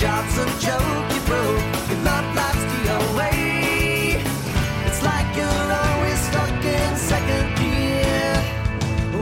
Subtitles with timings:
[0.00, 1.60] job's a joke you broke.
[1.90, 4.16] Your love life's the away.
[4.86, 8.32] It's like you're always stuck in second gear.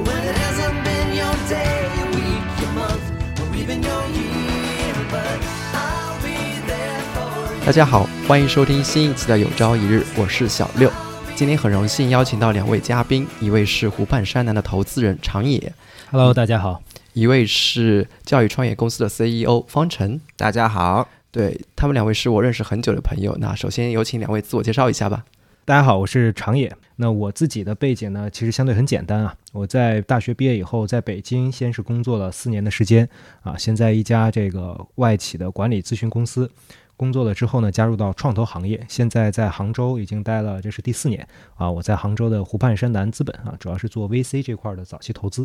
[0.07, 3.03] When it hasn't been your day, your week, your month,
[3.41, 4.95] or even your year.
[5.11, 5.43] But
[5.75, 7.67] I'll be there for you.
[7.67, 10.89] 大家好，欢迎收听新一期的《有朝一日》，我是小六。
[11.35, 15.73] 今天很荣幸邀请到两位嘉宾，一位是湖畔山南的投资人长野
[16.13, 16.81] ，Hello，大家好。
[17.19, 20.21] 一位是教育创业公司的 CEO 方晨。
[20.37, 23.37] 大家好，对他们两位是我认识很久的朋友。
[23.41, 25.25] 那首先有请两位自我介绍一下吧。
[25.65, 26.73] 大家好，我是长野。
[26.95, 29.35] 那我自己的背景呢，其实相对很简单啊。
[29.51, 33.09] 我在大学毕业以后，在北京先是工作了四年的时间
[33.43, 36.49] 啊，先在一家这个外企的管理咨询公司
[36.97, 38.81] 工作了之后呢，加入到创投行业。
[38.89, 41.69] 现在在杭州已经待了，这是第四年啊。
[41.69, 45.45] 我在杭州的湖畔山南资本啊，主要是做 VC 这块的早期投资。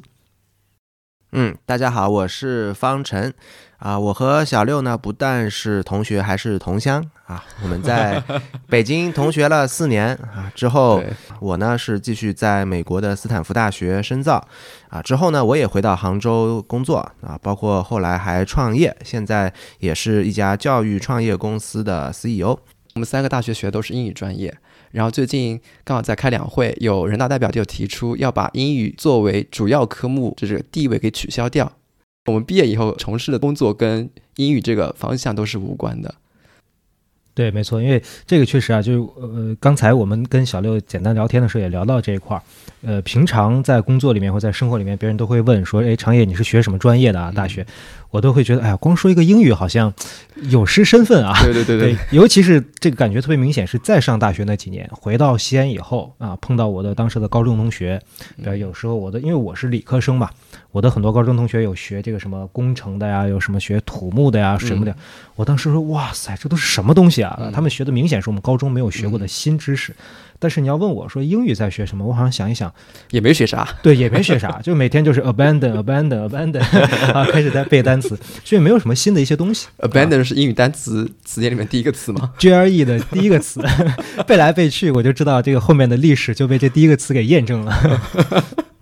[1.35, 3.33] 嗯，大家好，我是方晨，
[3.79, 7.43] 啊，我和小六呢不但是同学，还是同乡啊。
[7.63, 8.23] 我们在
[8.69, 11.01] 北京同学了四年啊，之后
[11.39, 14.47] 我呢是继续在美国的斯坦福大学深造
[14.89, 22.59] 啊，之后呢我也回到杭州工作啊，包括后来还创业，现在也是一家教育创业公司的 E CEO。
[22.93, 24.55] 我们三个大学学的都是英语专业，
[24.93, 31.69] 然后最近刚好在开两会，有人大代表就提出要把英语作为主要科目就是地位给取消掉。
[32.27, 36.15] 我们毕业以后从事的工作跟英语这个方向都是无关的。
[37.35, 42.41] 对，没错，因为这个确实啊，就是呃，刚才我们跟小六简单聊天的时候也聊到这一块儿。
[42.85, 47.31] 呃，平常在工作里面或在生活里面，别人都会问说：“哎，长野你是学什么专业的啊？
[47.33, 47.65] 大学？”
[48.11, 49.91] 我都会觉得，哎呀，光说一个英语好像
[50.51, 51.33] 有失身份啊。
[51.41, 57.99] 对对对对，尤其是这个感觉特别明显，是在上大学那几年，回到西安以后啊，碰到我的当时的高中同学，
[58.37, 60.29] 比如有时候我的，因为我是理科生嘛，
[60.71, 64.95] 我的很多高中同学有学这个什么工程的呀，有什么学土木的呀，水木的，
[65.35, 67.51] 我当时说，哇塞，这都是什么东西啊？
[67.53, 69.95] 他们学的明显是我们高中没有学过的新知识。
[70.43, 72.69] 但是你要问我说英语在学什么，我好像想一想，
[73.11, 73.65] 也没学啥。
[73.81, 76.59] 对，也没学啥， 就每天就是 abandon abandon abandon
[77.13, 79.67] 啊， 开始在背单词，所以没有什么新的一些东西。
[79.77, 83.61] Abandon 是英语单词词典里面第一个词吗？GRE 的第一个词，
[84.27, 88.01] 背来背去，我就知道这个后面的历史就被这第一个词给验证了。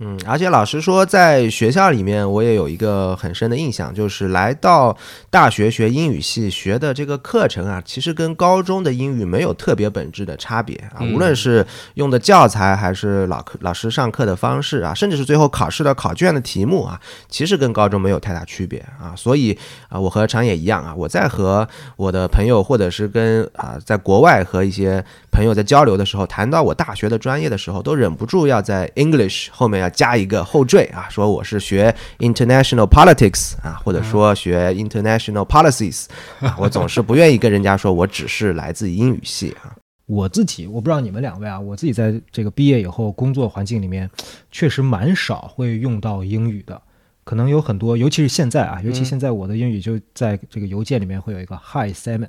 [0.03, 4.97] 嗯，而且老实说，在学校里面，我也有一个很深的印象，就是来到
[5.29, 11.05] 大学学英语系学的这个课程啊，其实跟高中的英语没有特别本质的差别啊。
[11.13, 19.13] 无论是是用的教材，还是老课老师上课的方式啊，甚至是最后考试的考卷的题目啊，其实跟高中没有太大区别啊。
[19.15, 19.57] 所以
[19.89, 21.67] 啊，我和常也一样啊，我在和
[21.97, 36.05] 我的朋友，或者是跟啊在国外和一些朋友在交流的时候，谈到我大学的专业的时候，都忍不住要在 English 后面要加一个后缀啊，说我是学 International Politics 啊，或者说学 International Policies
[36.39, 39.80] 啊，我总是不愿意跟人家说我只是来自英语系啊。
[40.11, 44.09] 我自己，我不知道你们两位啊，我自己在这个毕业以后工作环境里面，
[44.51, 46.81] 确实蛮少会用到英语的。
[47.23, 52.27] 可能有很多，尤其是现在啊，尤其现在我的英语就在这个邮件里面会有一个 Hi Simon，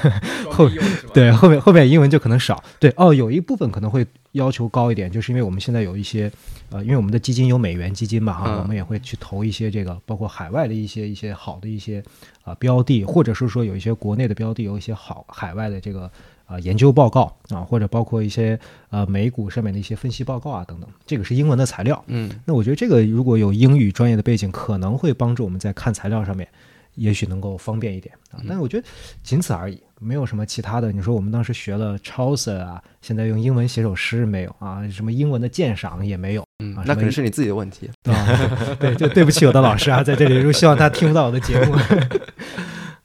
[0.50, 0.70] 后
[1.12, 2.62] 对后面后面英文就可能少。
[2.78, 6.32] 对哦，有一部分可能会要求高一点，就是因为我们现在有一些
[6.70, 12.02] 呃，因为我们的基金有美元基金嘛哈，嗯我们也会去投一些这个包括海外的一些一些好的一些
[12.44, 16.10] 啊、标的，或者是说有一些国内的标的有一些好海外的这个。
[16.50, 18.58] 啊、研究报告啊，或者包括一些
[18.90, 22.02] 呃美股上面的一些分析报告啊等等，这个是英文的材料。
[22.08, 26.48] 嗯，那我觉得这个如果有英语专业的背景，可能会帮助我们在看材料上面，
[26.96, 28.42] 也许能够方便一点啊。
[28.48, 28.86] 但是我觉得
[29.22, 30.90] 仅此而已，没有什么其他的。
[30.90, 34.82] 你说我们当时学了 Chaucer 啊，现在用英文写首诗没有啊？
[34.88, 37.88] 什么英文的鉴赏也没有嗯啊，那可能是你自己的问题。
[38.04, 38.26] 啊？
[38.80, 41.76] 对，就对不起我的老师啊，在这里就希望他听不到我的节目。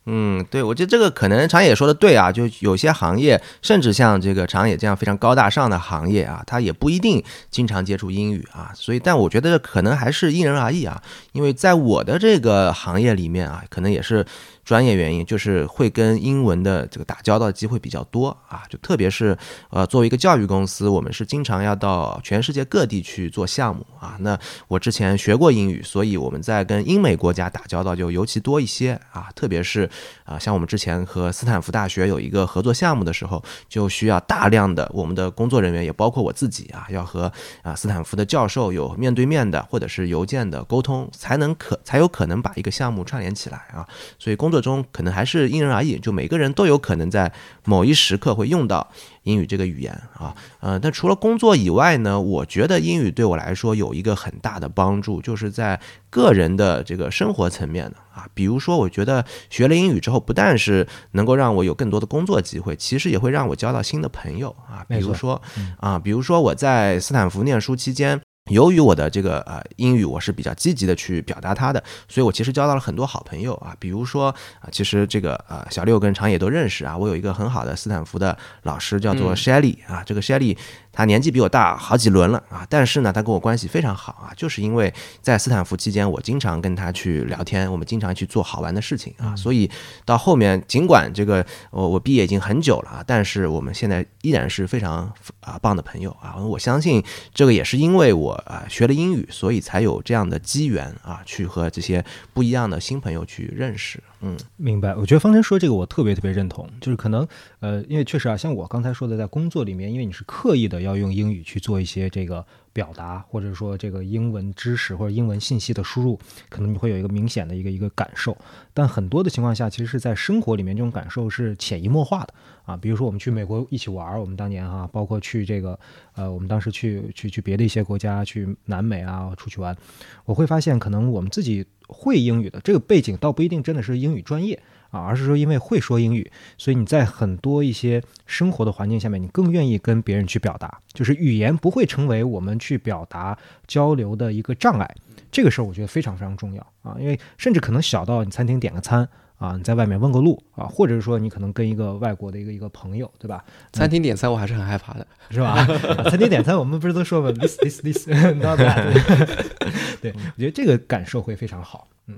[0.07, 11.01] 嗯，对，我觉得这个可能长野说的对啊，就有些行业，甚至像这个长野这样非常高大上的行业啊，他也不一定经常接触英语啊，所以，但我觉得可能还是因人而异啊，
[11.31, 14.23] 因为在我的这个行业里面啊，可能也是
[14.65, 19.37] 专业原因，就是会跟英文的这个打交道的机会比较多啊，就特别是
[19.69, 24.17] 呃，作为一个教育公司，我们是经常要到全世界各地去做项目啊。
[24.19, 29.87] 那我之前学过英语，所以我们在跟英美国家打交道就尤其多一些啊，特别是
[30.23, 43.87] 啊，像我们之前和斯坦福大学有一个合作项目的时候，就需要大量的我们的工作人员，也包括我自己啊，要和啊斯坦福的教授有面对面的或者是邮件的沟通，才能可才有可能把一个项目串联起来啊。
[44.17, 47.31] 所以工作中可能还是因人而异，就每个人都有可能在
[47.63, 48.89] 某一时刻会用到
[49.23, 50.35] 英语这个语言啊。
[50.59, 55.79] 呃，但除了工作以外呢，我觉得英语对我来说有一个很大的帮助，就是在
[56.09, 58.27] 个人的这个生活层面的啊。
[58.33, 64.85] 比如说，我觉得学了英语之后，不但是能够让我有更多的工作机会，其实也会让我交到新的朋友啊。
[64.87, 65.41] 比如说
[65.79, 68.19] 啊，比如说我在斯坦福念书期间。
[68.51, 73.75] 由于我的这个呃英语我是比较积极的去表达它的，所以我其实交到了很多好朋友啊。
[73.79, 76.95] 比如说啊，其实这个呃小六跟长野都认识啊。
[76.95, 80.55] 我有一个很好的斯坦福的老师叫做嗯 Shelly 啊，这个 Shelly
[80.91, 89.67] 他年纪比我大好几轮了啊，但是呢他跟我关系非常好啊，就是因为在斯坦福期间我经常跟他去聊天，我们经常去做好玩的事情啊，所以
[90.05, 96.35] 到后面尽管这个我我毕业已经很久了啊，但是我们现在依然是非常啊棒的朋友啊。
[96.35, 97.03] 我相信
[97.33, 102.03] 这个也是因为我啊学了英语，所以才有这样的机缘啊，去和这些
[102.33, 104.01] 不一样的新朋友去认识。
[104.27, 107.27] 嗯明白，我觉得方晨说这个我特别特别认同，就是可能
[107.59, 112.43] 呃，因为确实啊，像我刚才说的，在工作里面，因为你是刻意的要用英语去做一些这个
[112.73, 116.19] 表达，或者说这个英文知识或者英文信息的输入，
[116.49, 118.35] 可能你会有一个明显的一个一个感受。
[118.73, 122.33] 但很多的情况下，其实是在生活里面，这种感受是潜移默化的
[122.65, 122.75] 啊。
[122.75, 125.79] 比如说我们去美国一起玩儿，我们当年哈、包括去这个
[126.15, 129.77] 呃，我们当时去去去别的一些国家，去南美啊出去玩，
[130.25, 134.61] 我会发现可能我们自己会英语的这个背景倒不一定真的是英语专业
[134.91, 143.37] 啊，而是说因为会说英语，所以你在很多一些生活的环境下面，你更愿意跟别人去表达，就是语言不会成为我们去表达
[143.67, 144.95] 交流的一个障碍。
[145.31, 153.43] 这个事儿我觉得非常非常重要啊，因为甚至可能小到你餐厅点个餐啊，你在外面问个路啊，或者是说你可能跟一个外国的一个一个朋友，对吧？
[153.73, 155.05] 餐厅点餐我还是很害怕的。
[155.29, 155.51] 是吧？
[155.51, 155.65] 啊
[156.09, 158.07] 餐厅点餐，我们不是都说吗 this this this
[158.41, 159.45] not that？
[160.01, 161.87] 对，我觉得这个感受会非常好。
[162.07, 162.15] 嗯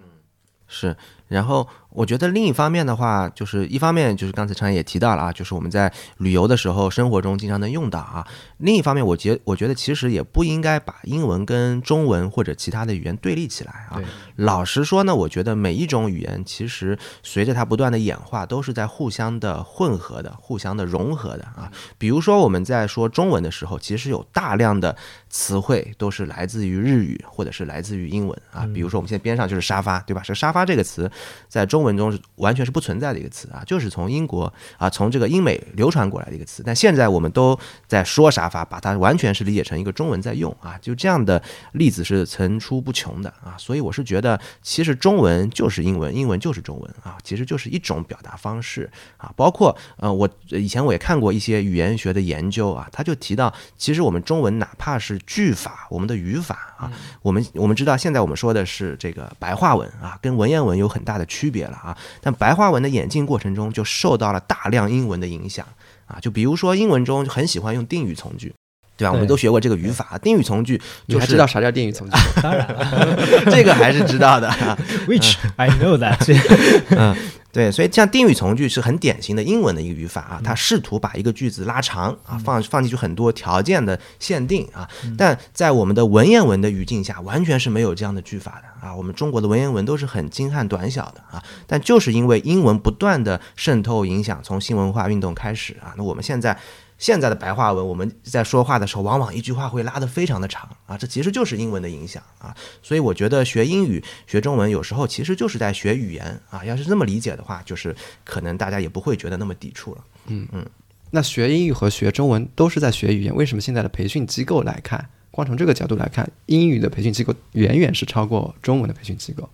[0.67, 0.95] 是，
[1.27, 8.25] 然后我觉得另一方面的话，就是一方面就是刚才常也提到了啊，就是我们在旅游的时候，生活中经常能用到啊。
[8.57, 14.01] 另一方面，我觉我觉得其实也不应该把英文跟中文或者其他的语言对立起来啊。
[14.35, 21.71] 老实说呢，我觉得每一种语言其实随着它不断的演化，都是在互相的混合的、互相的融合的啊。
[21.97, 24.95] 比如说我们在说中文的时候，其实有大量的
[25.29, 28.67] 词汇都是来自于日语或者是来自于英文啊。
[28.73, 30.21] 比如说我们现在边上就是沙发，对吧？
[30.23, 31.09] 这沙发这个词
[31.47, 36.63] 在中文中是完全是不存在的一个词啊，就是从英国啊从这个英美流传过来的一个词。
[36.65, 41.41] 但现在我们都在说沙发，把它完全是理解成一个中文在用啊，就这样的
[41.73, 43.55] 例子是层出不穷的啊。
[43.57, 49.31] 所以我是觉得，其实中文就是英文，英文就是中文啊，其实就是一种表达方式啊。
[49.35, 56.91] 包括呃，我以前我也看过一些语言学的研究啊，他就提到，其实我们中文哪怕是句法，我们的语法啊，
[57.21, 61.97] 我们我们知道现在我们说的是这个白话文啊，跟文言文有很大的区别了啊。
[62.21, 65.65] 但白话文的演进过程中，就受到了大量英文的影响
[66.05, 66.19] 啊。
[66.19, 68.53] 就比如说英文中很喜欢用定语从句。
[68.97, 69.13] 对吧？
[69.13, 72.17] 我们都学过这个语法，定语从句就是你还知道啥叫定语从句？
[72.41, 74.49] 当然了这个还是知道的。
[74.49, 74.77] 啊
[75.07, 76.17] ，which I know that
[76.89, 77.15] 嗯，
[77.51, 88.95] 对，所以像定语从句是很典型的英文的一个语法啊，它试图把一个句子拉长啊，放放进去很多条件的限定啊，但在我们的文言文的语境下，完全是没有这样的句法的啊。
[88.95, 96.57] 我们中国的文言文都是很精悍短小的啊，但就是因为英文不断的渗透影响，从新文化运动开始啊，那我们现在。
[96.97, 102.55] 现在的白话文，我们在说话的时候，往往一句话会拉得非常的长啊，这其实就是英文的影响啊。
[102.81, 106.65] 所以我觉得学英语、学中文，有时候其实就是在学语言啊。
[106.65, 110.03] 要是这么理解的话，就是可能大家也不会觉得那么抵触了。
[110.27, 110.65] 嗯嗯
[111.11, 119.49] 那学英语和学中文都是在学语言，为什么现在的培训机构来看，光从这个角度来看，英语的培训机构远远是超过中文的培训机构？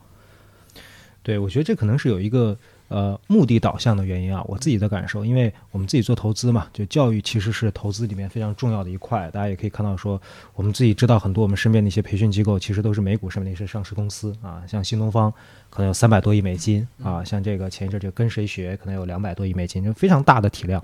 [1.21, 9.29] 对，我觉得这可能是有一个呃目的导向的原因啊，我自己的感受，因为我们自己做投资嘛，就教育其实是投资里面非常重要的一块。
[9.31, 10.21] 大家也可以看到说，
[10.53, 15.33] 我们自己知道很多我们身边的一些培训机构，其实都是美股上面的一些上市公司啊，像新东方
[15.69, 20.83] 可能有三百多亿美金啊，像这个前一阵这个跟谁学可能有两百多亿美金，就非常大的体量。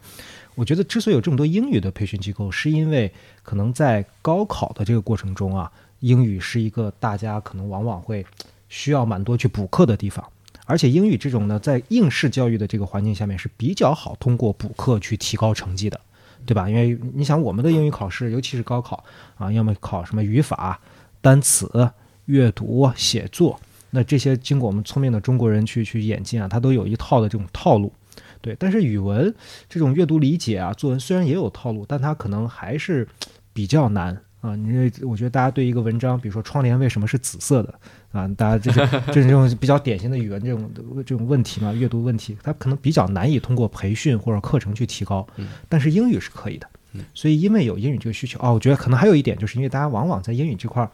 [0.56, 3.12] 我觉得之所以有这么多英语的培训机构，是因为
[3.44, 8.25] 可能在高考的这个过程中啊，英语是一个大家可能往往会
[8.68, 10.25] 需要蛮多去补课的地方。
[10.69, 15.99] 而且英语这种呢，在应试教育的这个环境下面是比较好通过补课去提高成绩的，
[16.45, 16.69] 对吧？
[16.69, 19.03] 因为你想，我们的英语考试，尤其是高考
[19.35, 20.79] 啊，要么考什么语法、
[21.21, 21.89] 单词、
[22.25, 23.59] 阅读、写作，
[23.89, 27.91] 那这些经过我们聪明的中国人去去演进啊，它都有一套的这种套路。
[28.39, 29.33] 对，但是语文
[29.67, 33.07] 这种阅读理解啊，作文虽然也有套路，但它可能还是
[33.53, 34.55] 比较难啊。
[34.55, 37.74] 你这我觉得大家对一个文章，比如说窗帘为什么是紫色的
[38.12, 40.72] 啊，大家这是这是这种比较典型的语文这种
[41.05, 45.25] 这种问题嘛，阅读问题，它可能比较难以通过培训或者课程去提高，
[45.67, 46.67] 但是英语是可以的。
[47.13, 50.89] 所以因为有英语这个需求哦，我觉得可能还有一点，就是因为大家往往在英语这块儿，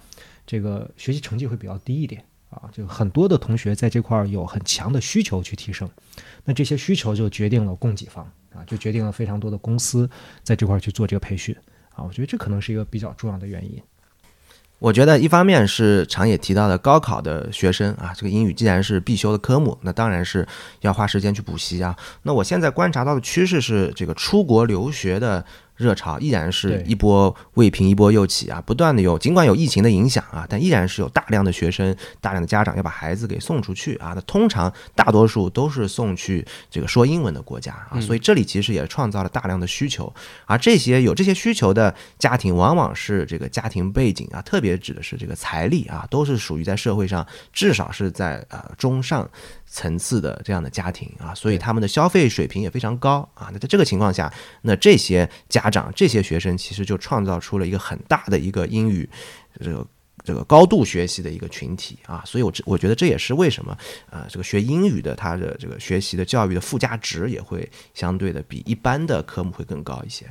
[0.46, 5.90] 这个学习成绩会比较低一点啊，就很多的同学在这块儿有很强的需求去提升，
[6.44, 10.10] 那这些需求就决定了供给方啊，就决定了非常多的公司
[10.44, 11.56] 在这块儿去做这个培训
[11.96, 13.82] 啊，我觉得这可能是一个比较重要的原因。
[14.80, 20.48] 我觉得一方面是常也提到的高考的学生啊，这个英语既然是必修的科目，那当然是
[20.82, 21.96] 要花时间去补习啊。
[22.24, 25.44] 那我现在观察到的趋势是，这个出国留学的。
[25.76, 34.14] 热潮依然是一波未平一波又起啊，不断的有，尽管有疫情的影响啊，但依然是有大量的学生、大量的家长要把孩子给送出去啊。
[34.16, 40.14] 那通常大多数都是送去这个说英文的国家啊，所以这里其实也创造了大量的需求。
[40.46, 49.30] 而这些有这些需求的家庭，往往是这个家庭背景啊，特别指的是这个财力啊，都是属于在社会上至少是在呃中上
[49.68, 53.50] 层次的这样的家庭啊，所以他们的消费水平也非常高啊。
[53.52, 59.10] 那在这个情况下，那这些家长、这些学生其实就创造出了一个很大的一个英语
[59.60, 59.86] 这个
[60.24, 62.24] 这个高度学习的一个群体啊。
[62.26, 63.78] 所以我这我觉得这也是为什么
[64.10, 70.26] 呃这个学英语的他的这个学习的教育的附加值也会相对的比一般的科目会更高一些。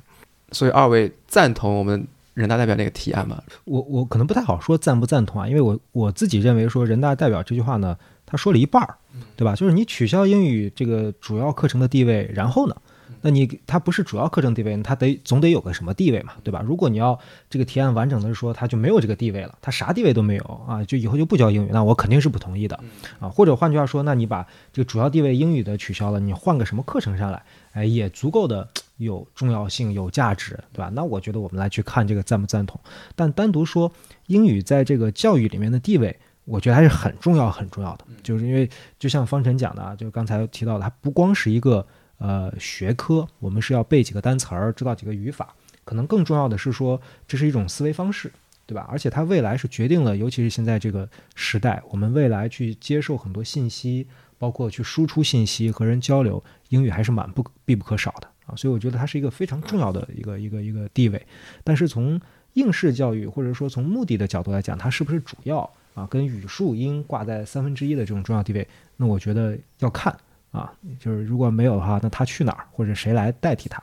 [0.53, 3.41] 所以二位赞同我们人大代表那个提案吗？
[3.64, 8.97] 我我可能不太好说赞不赞同啊，因为我我自己认为说人大代表这句话呢，他说了一半儿，
[9.37, 9.55] 对吧？
[9.55, 12.75] 就是你取消英语这个主要课程的地位，然后呢，
[13.20, 16.62] 那你它不是主要课程地位，它得总得有个什么地位嘛，对吧？
[16.64, 17.18] 如果你要
[17.49, 22.78] 这个提案完整的说它就没有这个地位了，它啥地位都没有啊，就以后就不教英语，那我肯定是不同意的
[23.18, 23.28] 啊。
[23.28, 27.42] 或者换句话说，那你把这个主要地位英语的取消了，你换个什么课程上来，
[27.73, 28.68] 哎，也足够的
[28.99, 30.90] 有重要性、有价值，对吧？
[30.94, 32.78] 那我觉得我们来去看这个赞不赞同。
[33.16, 33.90] 但单独说
[34.26, 38.04] 英语在这个教育里面的地位，我觉得还是很重要、很重要的。
[38.23, 38.68] 就是因为
[38.99, 41.87] 就像方晨讲的啊，就刚才提到的，它不光是一个
[42.26, 45.54] 呃学科，我们是要背几个单词儿，知道几个语法，
[45.85, 48.33] 可能更重要的是说这是一种思维方式。
[48.66, 48.88] 对吧？
[48.90, 54.07] 而且它未来是决定了，尤其是现在这个时代，我们未来去接受很多信息，
[54.38, 58.57] 包括去输出信息和人交流，英语还是蛮不必不可少的啊。
[58.57, 61.26] 所以我觉得它是一个非常重要的一个一个一个地位。
[61.62, 62.19] 但是从
[62.54, 66.07] 应试教育或者说从目的的角度来讲，它是不是主要啊？
[66.07, 68.66] 跟语数英挂在三分之一的这种重要地位，
[68.97, 70.16] 那我觉得要看
[70.54, 73.82] 啊，就是如果没有的话，那他去哪儿，或者谁来代替他？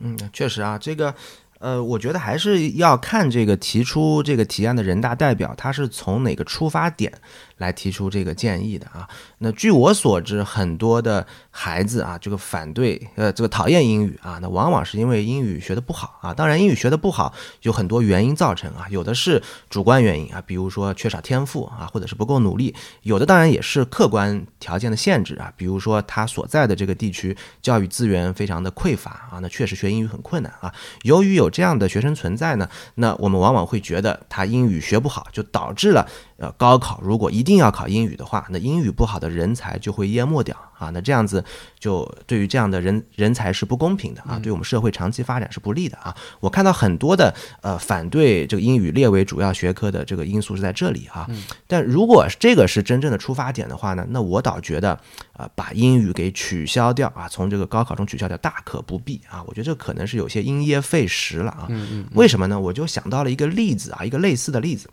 [0.00, 1.14] 嗯，确实啊，这个。
[1.60, 7.10] 呃，我觉得还是要看这个提出这个提案的人大代表，他是从哪个出发点
[7.58, 9.08] 来提出这个建议的啊？
[9.38, 16.34] 那据我所知，很多的孩子啊，这个反对呃，这个讨厌英语啊，那往往是因为英语学的不好啊。
[16.34, 17.32] 当然，英语学的不好
[17.62, 30.74] 有很多原因造成啊，有的是主观原因啊，比如说缺少天赋啊，或者是不够努力；有的当然也是客观条件的限制啊，比如说他所在的这个地区教育资源非常的匮乏啊，那确实学英语很困难啊。
[31.02, 41.44] 由于有这样的学生存在呢，那我们往往会觉得他英语学不好，就导致了呃高考如果一定要考英语的话，那英语不好的人才就会淹没掉啊，那这样子
[41.78, 46.14] 就对于这样的人人才是不公平的啊，对我们社会长期发展是不利的啊。
[46.40, 51.28] 我看到很多的呃反对这个英语列为主要学科的这个因素是在这里啊，
[51.66, 54.98] 但如果这个是真正的出发点的话呢，那我倒觉得
[55.32, 61.68] 啊把英语给取消掉啊，从这个高考中取消掉大可不必啊，我觉得这可能是有些因噎废食了啊。
[62.14, 62.58] 为什么呢？
[62.58, 64.90] 我就想到了一个例子啊，一个类似的例子。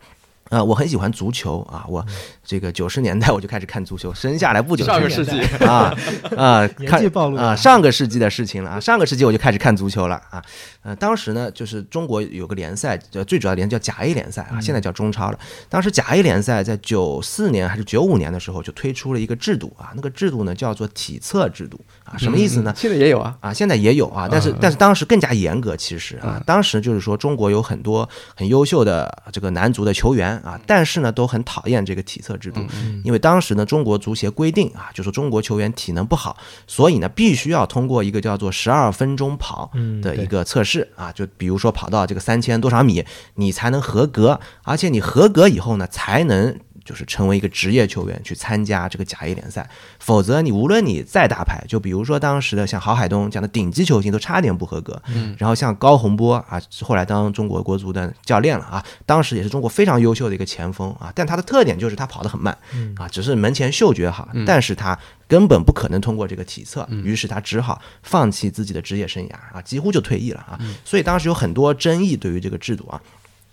[0.52, 2.06] 啊，我很喜欢足球啊，我
[2.44, 5.96] 这个九十年代我就开始看足球，生下来不久上个世世纪纪， 啊
[6.36, 10.44] 啊，年看纪暴露啊，上个世纪的事情了啊，上个世纪我就开始看足球了啊，
[10.84, 15.40] 呃，当时呢，就是中国有个联赛，呃，最主要的联赛叫甲 A 联赛啊，现在叫中超了。
[15.70, 22.74] 当时甲 A 联赛在九四年还是九五年的时候就推出了一个制度啊，那个制度呢叫做体测制度啊，什么意思呢？
[22.76, 32.62] 现在也有啊，啊，现在也有啊，但是但是当时更加严格，其实啊，当时就是说中国有很多很优秀的这个男足的球员啊，但是呢都很讨厌这个体测制度，
[33.04, 39.72] 因为当时呢中国足协规定啊，就说中国球员体能不好，所以呢必须要通过一个叫做十二分钟跑
[40.02, 43.06] 的一个测试啊，就比如说跑到这个三千多少米，
[43.36, 46.60] 你才能合格，而且你合格以后呢才能。
[46.84, 49.70] 就是成为一个职业球员去参加这个甲 A 联赛，
[50.00, 55.02] 否则你无论你再大牌，就比如说当时的像郝海东这样的顶级球星都差点不合格。
[55.08, 62.58] 嗯，然后像高洪波啊，后来当中国国足的教练了啊，当时也是中国非常优秀的一个前锋啊，但他的特点就是他跑得很慢
[62.98, 64.98] 啊，只是门前嗅觉好，但是他
[65.28, 70.60] 根本不可能通过这个体测，于是他只好放弃自己的职业生涯啊，几乎就退役了啊。
[70.84, 73.02] 所以当时有很多争议对于这个制度啊。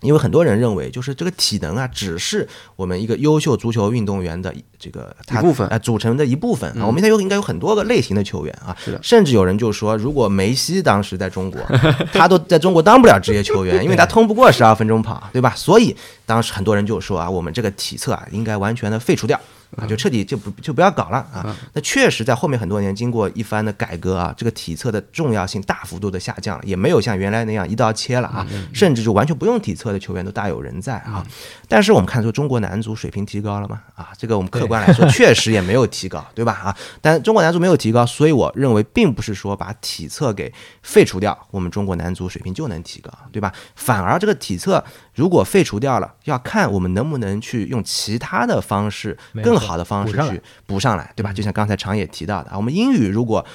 [0.01, 6.85] 因为很多人认为，就是这个体能啊，只是我们一个优秀足球运动员的这个他一部分啊、组成的一部分啊。
[6.85, 11.61] 我们现在有应该有很多个类型的球员啊，是的甚至有人就说，如果梅西当时在中国，
[12.13, 15.53] 他都在中国当不了职业球员，因为他通不过十二分钟跑，对吧？
[15.55, 19.39] 所以当时很多人就说啊，我们这个体测啊，应该完全的废除掉。
[19.77, 21.55] 啊，就彻底就不就不要搞了啊！
[21.73, 31.25] 那确实在后面很多年经过一番的改革啊，这个体测的重要性大幅度的下降了，也没有像原来那样一刀切了啊，甚至就完全不用体测的球员都大有人在啊。
[31.67, 33.81] 但是我们看出中国男足水平提高了吗？
[33.95, 36.53] 啊，这个我们客观来说 确实也没有提高，对吧？
[36.53, 43.53] 啊，但中国男足没有提高，所以我认为并不是说把体测给废除掉，我们中国男足水平就能提高，对吧？
[43.75, 44.83] 反而这个体测
[45.15, 51.33] 如果废除掉了，要看我们能不能去用其他的方式，更好的方式去补上来，对吧？
[51.33, 53.45] 就像刚才常也提到的啊，我们英语如果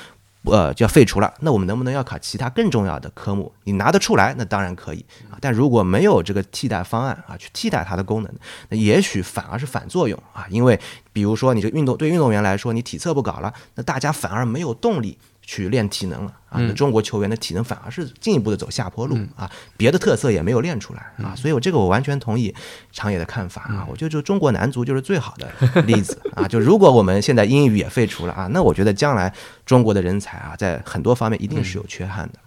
[0.43, 3.51] 呃就要废除了，那我们能不能要考其他更重要的科目？
[3.65, 5.39] 你拿得出来，那当然可以啊。
[5.41, 8.31] 但如果没有这个替代方案啊，去替代它的功能，
[8.69, 10.47] 那也许反而是反作用啊。
[10.51, 10.79] 因为
[11.15, 15.17] 比如说你这个运动对运动员来说，你体测不搞了，那大家反而没有动力。
[15.47, 16.59] 去练体能了啊！
[16.61, 22.55] 那中国球员的体能反而是进一步的走下坡路啊，别的特色也没有练出来啊，所以我这个我完全同意
[22.93, 29.33] 长野的看法啊，我觉得就中国男足就是最好的例子啊，就如果我们现在英语也废除了啊，那我觉得将来
[29.67, 32.39] 中国的人才啊，在很多方面一定是有缺憾的。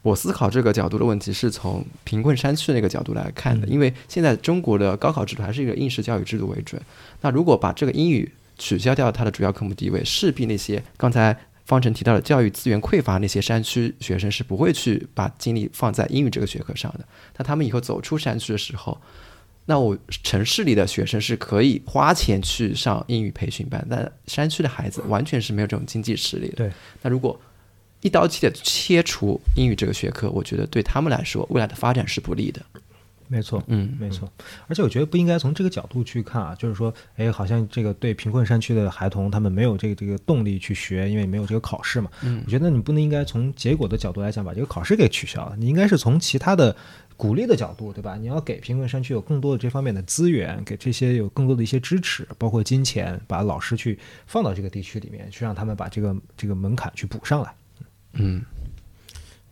[0.00, 6.80] 我思考这个角度的问题是从贫困山区那个角度来看的，因为现在中国的高考制度还是一个应试教育制度为准。
[7.20, 17.04] 那如果把这个英语取消掉它的主要科目地位，势必那些刚才方程提到的教育资源匮乏那些山区学生是不会去把精力放在英语这个学科上的。
[17.36, 18.96] 那他们以后走出山区的时候，
[19.64, 26.54] 那我城市里的学生是可以花钱去上英语培训班，但山区的孩子完全是没有这种经济实力的。
[26.54, 27.38] 对，那如果
[28.00, 32.62] 一刀切的切除英语这个学科，我觉得对他们来说未来的发展是不利的。
[33.28, 34.30] 没错，嗯没错。
[34.68, 42.10] 而且我觉得不应该从这个角度去看啊，就是说，哎，好像这个对贫困山区的孩童，他们没有这个这个动力去学，因为没有这个考试嘛。
[42.22, 46.74] 嗯我觉得你不能应该从结果的角度来讲把这个考试给取消了，你应该是从其他的
[47.16, 48.16] 鼓励的角度，对吧？
[48.16, 57.54] 你要给贫困山区有更多的这方面的资源，给这些有更多的一些支持，包括金钱，把老师去放到这个地区里面，去让他们把这个这个门槛去补上来。
[58.12, 58.42] 嗯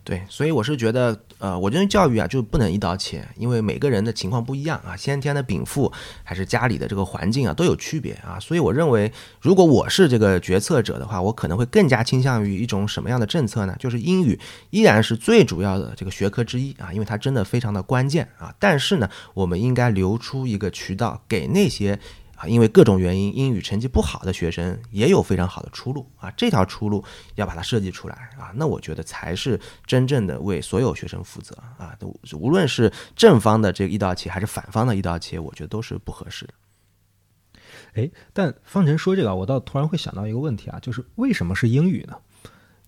[0.05, 5.91] 对，所以我是觉得，呃，我认为教育啊，就不能一刀切，因为每个人的情况不一样啊，先天的禀赋
[6.23, 8.39] 还是家里的这个环境啊，都有区别啊。
[8.39, 13.75] 所以我认为，如果我是这个决策者的话，我可能会更加倾向于一种什么样的政策呢？
[13.79, 14.39] 就是英语
[14.69, 18.53] 依然是最主要的这个学科之一啊，因为它真的非常的关键啊。
[18.59, 21.99] 但是呢，我们应该留出一个渠道给那些。
[22.35, 27.03] 啊，因为各种原因，英语成绩不好的学生也有非常好的出路啊，这条出路
[27.35, 36.53] 要把它设计出来啊，那我觉得才是真正的为所有学生负责啊，都无论是正方的这一刀切，还是反方的一刀切，我觉得都是不合适的。
[37.93, 42.17] 哎，但方晨说这个，我倒突然会想到一个问题啊，就是为什么是英语呢？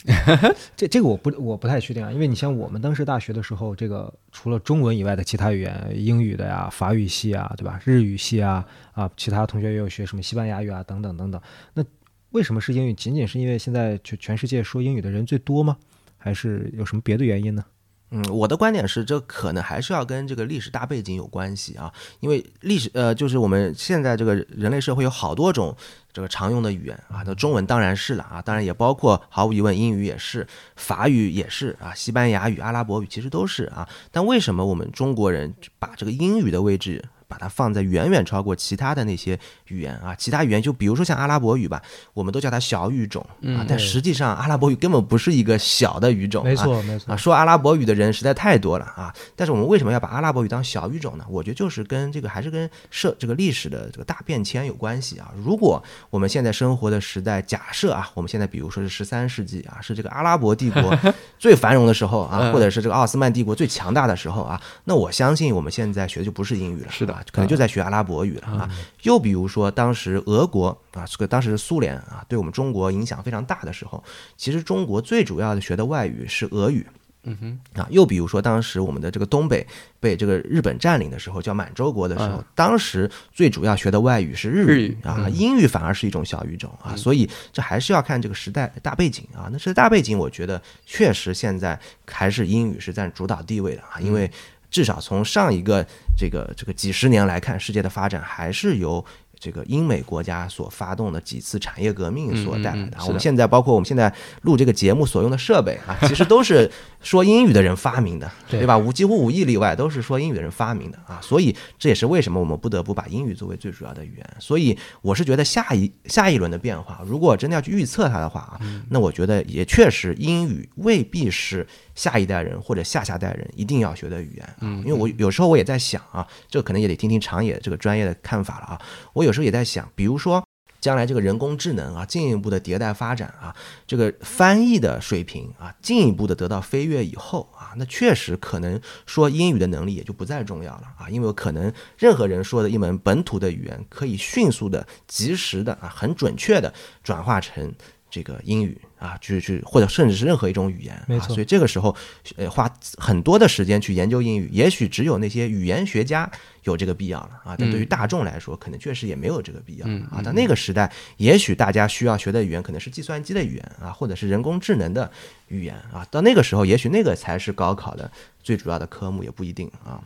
[0.77, 7.79] 这这个我不我不太确定啊，因为你像我们当时大学的时候，这个除了中文以外的其他语言，英语的呀、法语系啊，对吧？
[7.83, 11.41] 日语系啊啊，其他同学也有学什么西班牙语啊等等等等。
[11.73, 11.83] 那
[12.31, 12.93] 为什么是英语？
[12.93, 15.77] 仅仅是因为现在全全世界说英语的人最多吗？
[16.17, 17.65] 还是有什么别的原因呢？
[18.09, 25.75] 嗯，我的观点是，这可能还是要跟这个历史大背景有关系啊，因为历史呃，就是我们现在这个人类社会有好多种
[26.13, 37.03] 这个常用的语言啊，那中文当然是了啊，当然也包括毫无疑问英语也是，法语也是啊，西班牙语、阿拉伯语其实都是啊，但为什么我们中国人把这个英语的位置？
[37.27, 39.37] 把它放在远远超过其他的那些
[39.67, 41.81] 语言啊，其他语言就比如说像阿拉伯语吧，
[42.13, 49.13] 我们都叫它小语种啊，但实际上阿拉伯语根本不是一个小的语种，没错，没错啊，说阿拉伯语的人实在太多了啊！
[49.35, 51.25] 但是我们为什么要把阿拉伯语当小语种呢？
[51.29, 55.31] 我觉得就是跟这个还是跟社这个历史的这个大变迁有关系啊。
[55.35, 60.97] 如果我们现在生活的时代，假设啊，我们现在比如说是十三世纪啊，是这个阿拉伯帝国
[61.37, 68.69] 最繁荣的时候啊，或者是这个奥斯曼帝国最强大的时候啊，那我相信我们现在学的就不是英语了，是的啊，可能就在学阿拉伯语了啊。
[69.01, 74.03] 又比如说当时俄国啊，这个当时苏联啊，对我们中国影响非常大的时候，
[74.36, 76.86] 其实中国最主要的学的外语是俄语。
[77.30, 79.65] 嗯哼，啊，又比如说当时我们的这个东北
[79.99, 89.49] 被这个日本占领的时候，叫满洲国的时候，嗯当时最主要学的外语是日日语啊，嗯英语反而是一种小语种啊，所以这还是要看这个时代大背景啊。
[89.51, 94.32] 那时代大背景，我觉得确实现在还是英语是占主导地位的啊，因为
[94.69, 95.86] 至少从上一个
[96.17, 99.03] 这个这个几十年来看，世界的发展还是由
[99.39, 106.69] 这个英美国家所发动的几次产业革命所带来的我们现在包括我们现在录这个节目所用的设备啊，其实都是
[107.02, 108.78] 说英语的人发明的， 对对吧？
[108.78, 111.19] 无几乎无一例外都是说英语的人发明的啊。
[111.21, 114.28] 所以这也是为什么我们不得不把英语作为最主要的语言。
[114.39, 124.65] 所以我是觉得下一下一轮的变化，如果真的要去预测它的话啊，那我觉得也确实英语未必是下一代人或者下下代人一定要学的语言啊。
[124.84, 128.82] 因为我有时候我也在想啊，这可能也得听听长野这个专业的看法了啊。
[129.13, 130.43] 我有时候也在想，比如说。
[130.79, 133.53] 将来这个人工智能啊，进一步的迭代发展啊，
[133.87, 146.71] 这个翻译的水平啊，进一步的得到飞跃以后啊，那确实可能说英语的能力也就不再重要了啊，因为可能任何人说的一门本土的语言，可以迅速的、及时的啊，很准确的
[147.03, 147.73] 转化成。
[148.17, 151.30] 这个英语啊，去去或者甚至是任何一种语言，没错啊。
[151.36, 151.95] 所以这个时候，
[152.36, 156.27] 呃，花很多的时间去研究英语，也许只有那些语言学家
[156.63, 157.56] 有这个必要了啊。
[157.56, 160.19] 但对于大众来说，可能确实也没有这个必要嗯啊。
[160.23, 165.12] 到那个时代，也许大家需要学的语言可能是计算机的语言啊，或者是人工智能的
[165.49, 166.03] 语言啊。
[166.10, 170.01] 到那个时候，也许那个才是高考的最主要的科目，也不一定啊。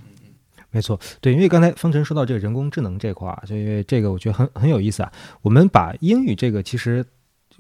[0.74, 5.12] 没错，对，因为刚才方程说到这个人工智能这块儿啊，所以这个我觉得很很有意思啊。
[5.42, 7.06] 我们把英语这个其实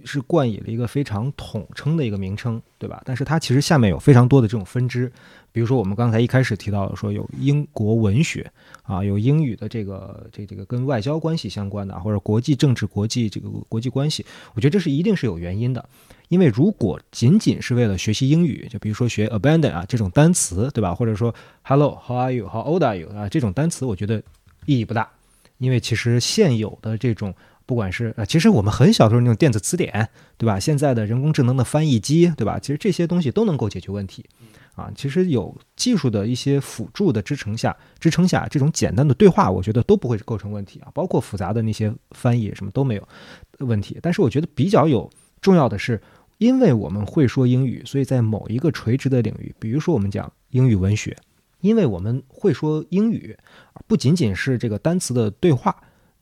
[0.05, 3.01] 是冠以了一个非常统称的一个名称，对吧？
[3.05, 5.11] 但是它其实下面有非常多的这种分支，
[5.51, 8.51] 比如说我们刚才一开始提到说有英国文学
[8.83, 15.83] 啊，有英语的这个这这个跟外交关系相关的，或者国际政治、国际这个国际关系，我觉得这是一定是有原因的。
[16.29, 20.95] 因为如果仅仅是为了学习英语，就比如说学 abandon 啊这种单词，对吧？
[20.95, 24.23] 或者说 hello how are you how old are you 啊这种单词，我觉得
[24.65, 25.09] 意义不大。
[25.57, 27.31] 因为其实现有的这种，
[27.71, 30.59] 不管是呃，其实我们很小的时候那种电子词典，对吧？
[30.59, 32.59] 现在的人工智能的翻译机，对吧？
[32.59, 34.25] 其实这些东西都能够解决问题。
[34.75, 40.91] 啊，其实有技术的一些辅助的支撑下，支撑下这种简单的对话，我觉得都不会构成问题啊。
[40.93, 43.07] 包括复杂的那些翻译什么都没有
[43.59, 43.97] 问题。
[44.01, 46.01] 但是我觉得比较有重要的是，
[46.39, 51.15] 因为我们会说英语，所以在某一个垂直的领域，比如说我们讲英语文学，
[51.61, 53.37] 因为我们会说英语，
[53.87, 55.73] 不仅仅是这个单词的对话，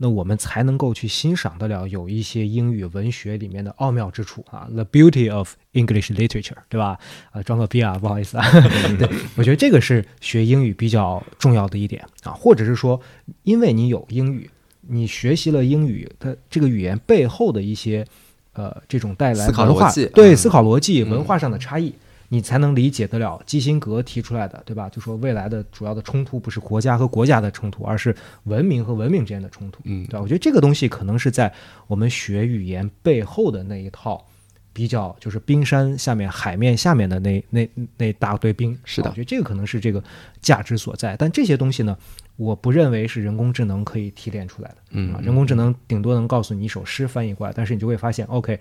[0.02, 6.98] 那我们才能够去欣赏得了有一些英语文学里面的奥妙之处啊，the beauty of English literature，对吧？
[7.32, 8.46] 啊，装个逼啊，不好意思啊。
[8.98, 13.02] 对，我觉得这个是学英语比较重要的一点啊，或者是说，
[13.44, 14.50] 因为你有英语，
[14.88, 18.08] 你学习了英语，它这个语言背后的一些
[18.54, 21.94] 呃这种带来思考文化对嗯思考逻辑、嗯文化上的差异。
[22.30, 24.88] 你才能理解得了基辛格提出来的，对吧？
[24.90, 30.22] 就说未来的主要的冲突不是国家和国家的冲突，而是文明和文明之间的冲突，嗯对吧？
[30.22, 31.52] 我觉得这个东西可能是在
[31.88, 34.24] 我们学语言背后的那一套
[34.72, 38.78] 比较，就是冰山下面、海面下面的那那那大堆冰。
[38.86, 40.02] 是的啊我觉得这个可能是这个
[40.40, 41.18] 价值所在。
[41.18, 41.98] 但这些东西呢，
[42.36, 44.76] 我不认为是人工智能可以提炼出来的。
[44.92, 48.60] 嗯啊，人工智能顶多能告诉你一首诗翻译过来，但是你就会发现，OK，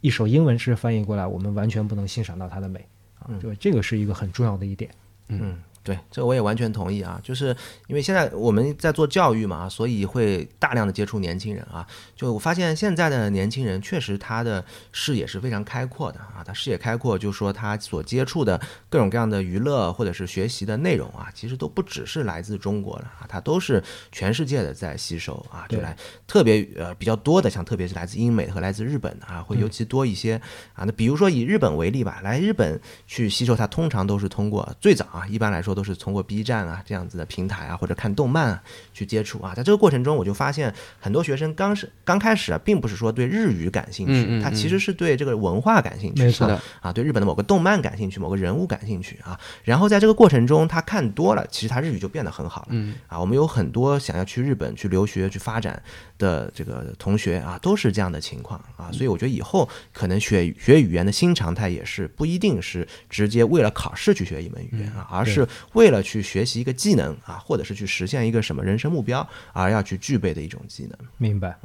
[0.00, 2.84] 一首英文诗翻译过来，我们完全不能欣赏到它的美
[3.26, 4.90] 啊，对这个是一个很重要的一点。
[5.28, 11.86] 嗯，对，这个我也完全同意啊，就是因为现在我们在做教育嘛，所以会大量的接触年轻人啊。
[12.16, 25.96] 就我发现现在的年轻人确实他的视野是非常开阔的啊，他视野开阔，就是说他所接触的各种各样的娱乐或者是学习的内容啊，其实都不只是来自中国的啊，他都是全世界的在吸收啊，就来
[26.26, 30.34] 特别呃比较多的，像特别是来自英美和来自日本的啊，会尤其多一些
[30.74, 30.82] 啊。
[30.84, 38.62] 那比如说以日本为例吧，来日本去吸收它，通常都是通过最早啊，一般来说都是通过 B 站啊这样子的平台啊，或者看动漫啊
[38.92, 39.54] 去接触啊。
[39.54, 49.38] 在这个过程中，我就发现很多学生刚是刚开始啊，并不是说对日语感兴趣，嗯嗯他其实是对这个文化感兴趣，没错是的啊，对日本的某个动漫感兴趣，某个人物感兴趣啊。
[49.62, 52.68] 然后在这个过程中，他看多了，其实他日语就变得很好了。
[52.70, 55.80] 嗯啊，我们有很多想要去日本去留学、去发展
[56.16, 58.90] 的这个同学啊，都是这样的情况啊。
[58.90, 70.98] 所以我觉得以后可能学学语言的新常态也是不一定是直接为了考试去学一门语言啊，而是为了去学习一个技能啊，或者是去实现一个什么人生目标而要去具备的一种技能。
[71.18, 71.58] 明白？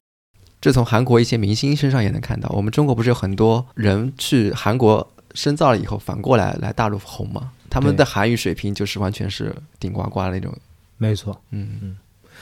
[0.59, 2.47] 这从韩国一些明星身上也能看到。
[2.49, 7.51] 我们中国不是有很多人去韩国深造了以后，反过来来大陆红吗？
[7.69, 10.53] 他们的韩语水平就是完全是顶呱呱的那种。
[10.97, 11.41] 没错。
[11.49, 11.97] 嗯嗯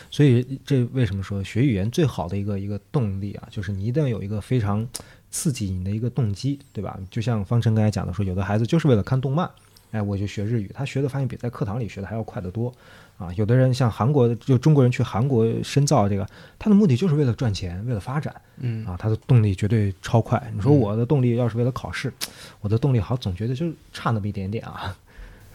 [0.09, 4.87] 所以这为什么说学语言最好的一个一个动力啊，就是你一定要有一个非常
[5.29, 6.97] 刺激你的一个动机，对吧？
[7.11, 9.49] 就像方程刚才讲的说，有的孩子就是为了看动漫，
[9.91, 12.71] 哎，我就学日语，他学的发现比在课堂里学的还要快得多
[13.17, 13.33] 啊。
[13.35, 20.41] 有的人像韩国的，就中国人去韩国深造，这个他的目的就是为了赚钱，为了发展嗯啊，他的动力绝对超快。
[20.55, 22.13] 你说我的动力要是为了考试，
[22.61, 24.95] 我的动力好像总觉得就差那么一点点啊。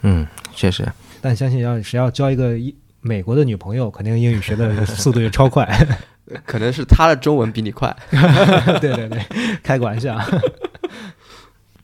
[0.02, 0.86] 嗯，确实，
[1.20, 5.66] 但相信要谁要交一个一美国的女朋友，肯定英语学的速度就超快。
[6.44, 7.94] 可能是他的中文比你快。
[8.80, 9.22] 对对对，
[9.62, 10.18] 开个玩笑。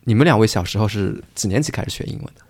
[0.03, 2.41] 你们两位小时候是几年级开始学英文的？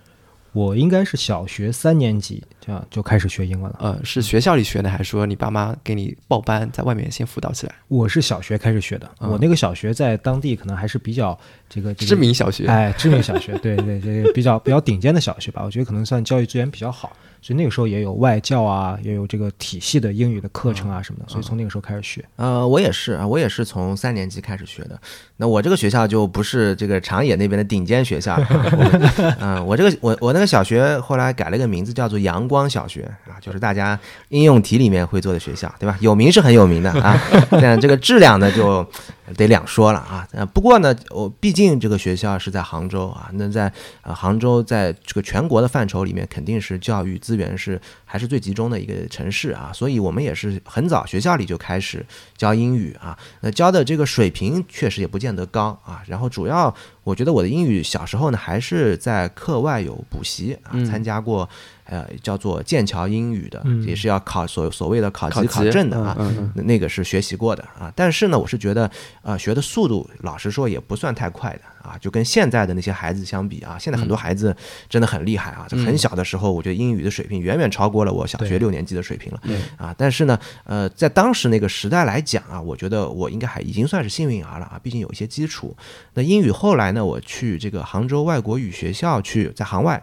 [0.54, 3.78] 我应该是小学三年级这样就开始学英文了。
[3.80, 7.74] 呃，是学校里学的，还是说你爸妈给你报班，在外面先辅导起来？
[7.88, 12.66] 我是小学开始学的，嗯我那个小学在当地可能还是比较这个这个知名小学。
[12.66, 22.24] 哎，知名小学，对对，这个比较比较顶尖的小学吧，我觉得可能算教育资源比较好，所以那个时候也有外教啊，也有这个体系的英语的课程啊什么的，所以从那个时候开始学。
[22.36, 25.00] 呃，我也是啊，我也是从三年级开始学的。
[25.38, 28.40] 那我这个学校就不是这个长野那边的顶尖学校
[29.42, 34.00] 嗯、我这个我我那个小学后来改了个名字，叫做阳光小学啊，就是大家
[34.30, 35.98] 应用题里面会做的学校，对吧？
[36.00, 38.88] 有名是很有名的啊， 但这个质量呢就
[39.36, 40.28] 得两说了啊。
[40.32, 56.02] 呃，不过呢，我毕竟这个学校是在杭州啊，那在呃杭州在这个全国的范畴里面，肯定是教育资源是还是最集中的一个城市啊，所以我们也是很早学校里就开始教英语啊，那教的这个水平确实也不见得高啊。
[56.08, 61.48] 然后主要我觉得我的英语小时候呢，还是在课外有补习啊，嗯参加过
[61.92, 66.16] 呃叫做剑桥英语的，嗯也是要考所所谓的考级考证的啊。
[66.56, 68.90] 那那个是学习过的啊，但是呢，我是觉得，
[69.22, 74.56] 呃，学的速度，老实说也不算太快的啊，就跟现在的那些孩子相比啊，现在很多孩子
[74.90, 79.42] 真的很厉害啊，这很小的时候，我觉得英语的水平远远超过了我小学六年级的水平了
[79.76, 85.76] 啊，但是呢，呃，在当时那个时代来讲啊，我觉得我应该还已经算是幸运儿了啊，毕竟有一些基础。
[86.14, 90.02] 那英语后来呢，我去这个杭州外国语学校去，在杭外。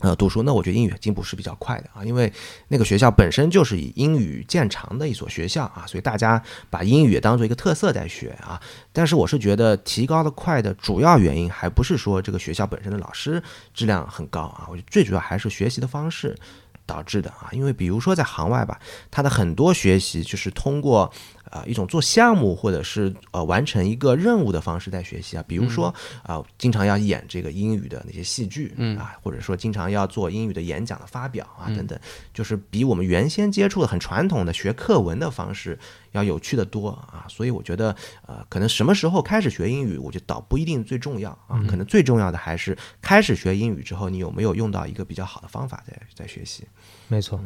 [0.00, 2.30] 呃，读书，那我觉得英语进步是比较快的啊，因为
[2.68, 8.60] 那个学校本身就是以英语见长的一所学校啊，所以大家把英语当做一个特色在学啊。
[8.92, 16.36] 但是我是觉得提高的快的主要原因，还不是说这个学校本身的老师质量很高啊，我觉得最主要还是学习的方式
[16.84, 17.48] 导致的啊。
[17.52, 18.78] 因为比如说在行外吧，
[19.10, 21.10] 它的很多学习就是通过
[21.54, 28.98] 啊、一种做项目或者是呃完成一个任务的方式在学习啊，比如说啊、经常要演这个英语的那些戏剧，嗯。
[28.98, 31.98] 啊，或者说经常要做英语的演讲的发表啊等等，
[32.32, 35.78] 就是比我们原先接触的很传统的学课文的方式
[36.12, 37.26] 要有趣的多啊。
[37.28, 37.94] 所以我觉得
[38.26, 46.66] 呃，可能什么时候开始学英语，我觉得倒不一定最重要啊，可能最重要的还是开始学英语之后，你有没有用到一个比较好的方法在在学习。
[47.08, 47.40] 没错，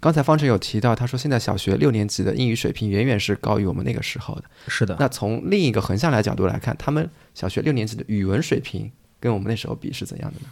[0.00, 4.44] 刚才方程有提到，他说现在小学六年级的英语水平远远是高于我们那个时候的。
[4.66, 4.96] 是的。
[4.98, 10.46] 那从另一个横向来角度来看，他们小学六年级的语文水平跟我们那时候比是怎样的呢？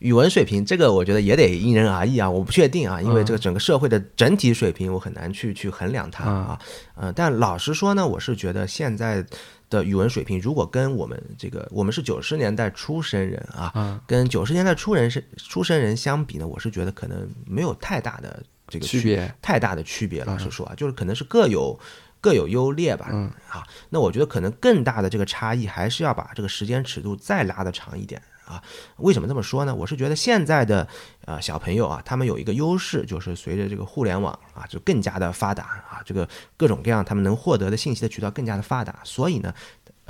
[0.00, 6.58] 语文水平这个我觉得也得因人而异啊，我不确定啊，因为嗯这个整个社会的整体水平我很难去去衡量它啊。
[6.94, 9.24] 呃，但老实说呢，我是觉得现在
[9.70, 20.24] 的语文水平，如果跟我们这个我们是九十年代出生人啊，啊，跟九十年代初人是出生人相比呢，我是觉得可能没有太大的这个区别太大的区别。
[20.24, 21.78] 老实说啊，就是可能是各有
[22.20, 23.08] 各有优劣吧。
[23.12, 28.62] 嗯啊，那我觉得可能更大的这个差异还是要把这个时间尺度再拉的长一点啊。
[28.96, 29.74] 为什么这么说呢？
[29.74, 30.86] 我是觉得现在的
[31.24, 39.54] 呃小朋友啊，他们有一个优势，就是随着这个互联网啊，就更加的发达啊，这个各种各样他们能获得的信息的渠道更加的发达，所以呢。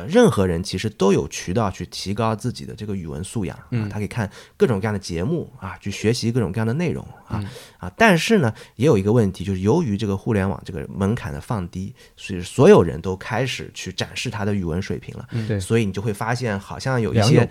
[0.00, 7.42] 呃，任何人其实都有渠道去提高自己的这个语文素养啊，他可以看各种各样的节目啊，去学习各种各样的内容啊
[7.78, 7.92] 啊。
[7.96, 17.48] 但是呢，也有一个问题，就是由于这个互联网这个门槛的放低，所以所有人都开始去展示他的语文水平了，对，所以你就会发现，好像有一些。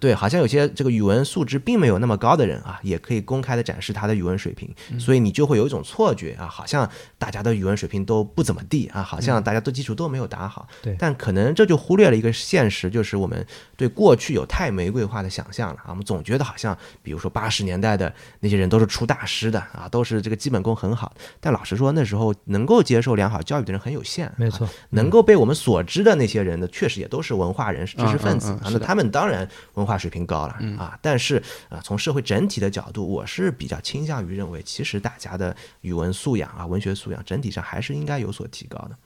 [0.00, 6.88] 对，好像有些这个语文素质并没有那么高的人啊，也可以公开的展示他的语文水平，所以你就会有一种错觉啊，好像
[7.18, 10.66] 大家的语文水平都不怎么地啊，好像大家都基础都没有打好。
[10.80, 21.14] 对但可能这就忽略了一个现实，就是我们对过去有太玫瑰化的想象了啊，我们总觉得好像，比如说八十年代的那些人都是出大师的啊，都是这个基本功很好。
[21.38, 28.70] 但老实说，那时候能够接受良好教育的人很有限，啊没错，能够被我们所知的那些人呢，确实也都是文化人士、知识分子啊。
[28.72, 31.36] 那他们当然文化水平高了啊，但是
[31.68, 38.96] 啊，从社会整体的角度，我是比较倾向于认为，其实大家的语文素养啊、文学素养整体上还是应该有所提高的。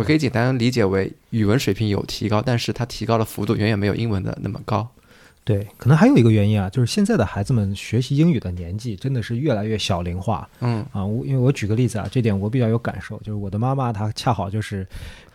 [0.00, 4.88] 我可以简单理解为语文水平有提高，但是它提高的幅度远远没有英文的那么高。
[5.44, 11.04] 对，可能还有一个原因啊，就是现在的孩子们学习英语的年纪真的是越来越小龄化嗯啊。
[11.04, 14.86] 我因为我举个例子啊，这点我比较有感受，就是我的妈妈她恰好就是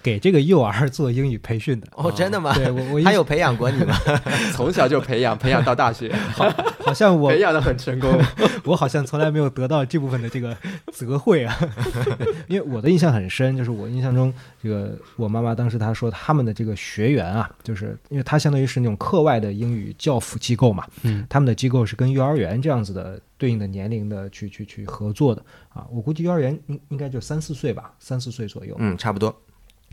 [0.02, 1.88] 给这个幼儿做英语培训的。
[1.96, 2.54] 哦，真的吗？
[2.56, 3.96] 对我我 她有培养过你吗？
[4.54, 6.12] 从小就培养，培养到大学。
[6.34, 6.48] 好
[6.94, 8.20] 像我培养的很成功。
[8.66, 10.58] 我好像从来没有得到这部分的这个
[10.92, 11.56] 责惠啊，
[12.48, 29.36] 因为我的印象很深，就是我印象中，这个我妈妈当时她说他们的这个学员啊，就是因为她相当于是那种课外的英语教辅机构嘛，嗯，他们的机构是跟幼儿园这样子的对应的年龄的去去去合作的啊，我估计幼儿园应应该就三四岁吧，三四岁左右，嗯，差不多。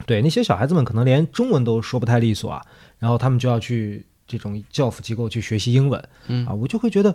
[0.07, 2.63] 对那些小孩子们可能连中文都说不太利索啊，
[2.99, 4.05] 然后他们就要去
[4.39, 7.15] 这种教辅机构去学习英文，嗯啊，我就会觉得，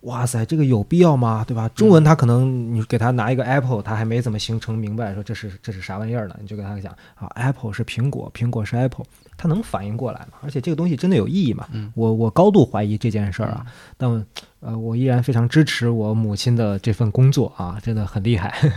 [0.00, 1.44] 哇塞，这个有必要吗？
[1.46, 1.68] 对吧？
[1.68, 10.38] 中文他可能你给他拿一个 Apple，他还没怎么形成明白说这是这是啥玩意儿呢，你就跟他讲啊，Apple 是苹果，苹果是 Apple，他能反应过来吗？
[10.42, 11.68] 而且这个东西真的有意义吗？
[11.72, 13.64] 嗯我我高度怀疑这件事儿啊，
[13.96, 14.26] 但
[14.60, 18.52] 呃，我依然非常支持我母亲的这份工作啊，真的很厉害。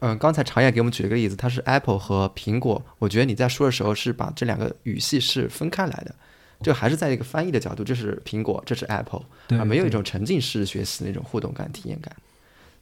[0.00, 2.84] 嗯，刚才常燕给我们举了个例子，它是 Apple 和苹果。
[2.98, 6.14] 我觉得你在说的时候是把这两个语系是分开来的，
[6.62, 12.14] 就还是在一个翻译的角度，这是苹果，这是 Apple，对啊，没有一种沉浸式学习的那种互动感、体验感。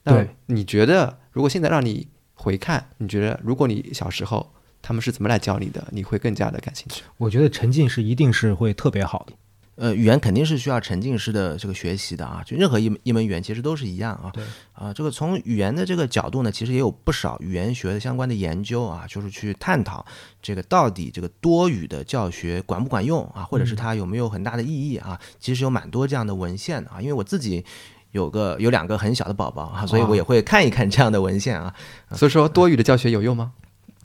[0.04, 7.02] 那，你觉得如果现在让你回看，你觉得如果你小时候他们是怎么来教你的，你会更加的感兴趣？
[7.16, 9.32] 我觉得沉浸式一定是会特别好的。
[9.76, 14.30] 呃，语言肯定是需要沉浸式的这个学习的啊，就任何一门一门语言其实都是一样啊。
[14.32, 20.04] 对啊，这个从语言的这个角度呢，其实也有不少语言学的相关的研究啊，就是去探讨
[20.40, 25.20] 这个到底这个多语的教学管不管用啊，或者是它有没有很大的意义啊？
[25.40, 27.64] 其实有蛮多这样的文献啊，因为我自己
[28.12, 31.74] 有个有两个很小的宝宝啊，所以我也会看一看这样的文献啊。
[32.12, 33.52] 所以说多语的教学有用吗？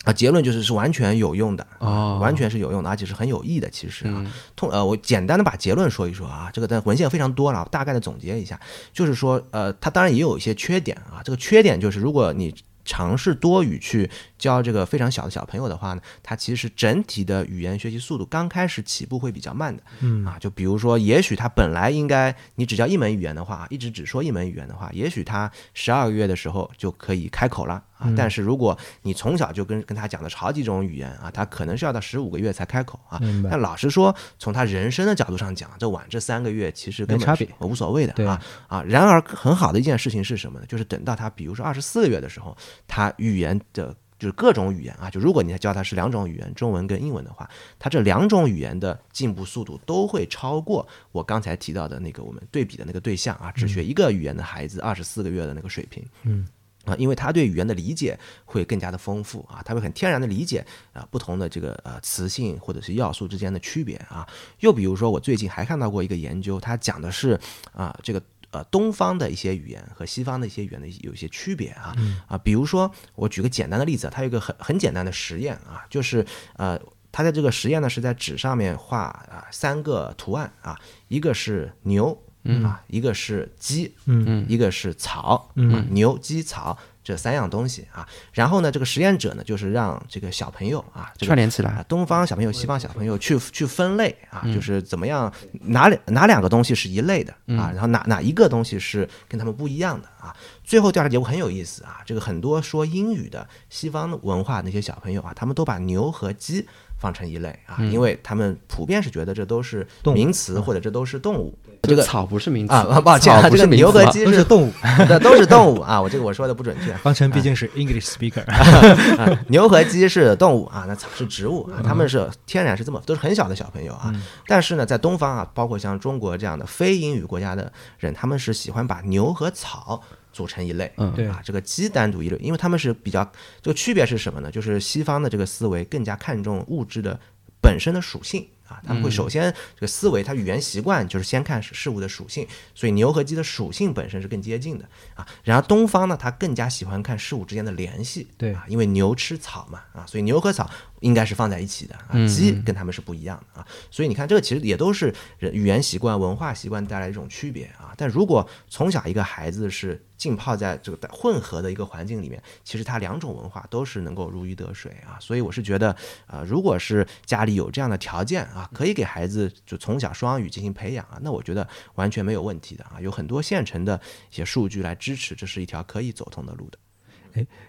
[0.10, 3.70] 啊，结论就是是完全有用的哦完全是有用的，而且是很有益的。
[3.70, 8.60] 其实啊，嗯通呃，我简单的把结论说一说啊，这个的文献非常多了，大概的总结一下，
[8.92, 11.22] 就是说，呃，它当然也有一些缺点啊。
[11.24, 12.54] 这个缺点就是，如果你
[12.86, 19.84] 尝试多语去教这个非常小的小朋友的话呢，它其实整体的语言学习速度刚开始起步会比较慢的。
[20.00, 28.08] 嗯啊，就比如说，也许他本来应该你只教一门语言的话，一直只说一门语言的话，也许他十二个月的时候就可以开口了啊。
[28.08, 33.20] 嗯但是如果你从小就跟跟他讲的是好几种语言啊，他可能是要到十五个月才开口啊。
[33.52, 38.82] 但老实说，从他人生的角度上讲，这晚这三个月其实根本是没差别无所谓的啊啊。
[38.84, 40.66] 然而，很好的一件事情是什么呢？
[40.66, 42.56] 就是等到他比如说二十四个月的时候，
[42.88, 56.06] 他语言的就是各种语言啊，就如果你教他是两种语言，中文跟英文的话，他这两种语言的进步速度都会超过我刚才提到的那个我们对比的那个对象啊，只学一个语言的孩子二十四个月的那个水平。
[56.24, 56.48] 嗯。
[56.90, 64.28] 啊，因为他对语言的理解会更加的丰富啊，他会很天然的理解啊不同的这个呃词性或者是要素之间的区别啊。
[64.60, 67.40] 又比如说，我最近还看到过一个研究，它讲的是
[67.74, 68.22] 啊这个
[68.52, 71.96] 呃东方的一些语言和西方的一些语言的有一些区别啊
[72.28, 76.26] 啊，比如说我举个简单的例子啊，它有一个很很简单的实验啊，就是
[76.56, 76.80] 呃。
[77.12, 82.16] 它在这个实验呢，是在纸上面画啊三个图案啊，一个是牛
[82.64, 88.08] 啊，一个是鸡，嗯一个是草，嗯啊，牛、鸡、草这三样东西啊。
[88.34, 100.36] 然后呢，这个实验者呢，就是让这个小朋友啊，这个串联起来啊，东方小朋友、西方小朋友去去分类啊，就是怎么样哪两哪两个东西是一类的啊，然后哪哪一个东西是跟他们不一样的啊。
[100.64, 106.66] 最后调查结果很有意思啊，这个很多说英语的西方文化那些小朋友啊，他们都把牛和鸡
[107.00, 111.58] 放成一类啊，因为他们普遍是觉得这都是动名词或者这都是动物。
[111.82, 114.74] 这个草不是名词啊，抱歉啊，这个牛和鸡是动物。
[115.08, 116.94] 对都是动物啊，我这个我说的不准确。
[117.02, 124.14] 方程毕竟是 English speaker， 啊，牛和鸡是动物啊，那草是植物，啊，他们是天然是这么都是很小的小朋友啊。
[124.46, 133.24] 但是呢，在东方啊，包括像中国这样的非英语国家的人，他们是喜欢把牛和草组成一类，嗯对啊，这个鸡单独一类，因为他们是比较
[133.62, 134.52] 这个区别是什么呢？
[134.52, 137.20] 就是西方的这个思维更加看重物质的
[137.62, 138.46] 本身的属性。
[138.70, 145.28] 啊，他们会首先这个思维，它语言习惯就是先看事物的属性，所以牛和鸡的属性本身是更接近的啊。
[145.44, 153.68] 然而东方呢，它更加喜欢看事物之间的联系，对啊，因为牛吃草嘛啊，所以牛和草应该是放在一起的啊，鸡跟他们是不一样的啊。
[153.90, 157.94] 所以你看，这个其实也都是人语言习惯、文化习惯带来一种区别啊。
[157.98, 165.18] 但如果从小一个孩子是浸泡在这个混合的一个环境里面，其实他两种文化都是能够如鱼得水啊。
[165.20, 165.96] 所以我是觉得，
[166.28, 173.00] 呃，如果是家里有这样的条件啊，啊可以给孩子就从小双语进行培养啊，那我觉得完全没有问题的啊。
[173.00, 174.00] 有很多现成的
[174.32, 176.78] 一些数据来支持，这是一条可以走通的路的。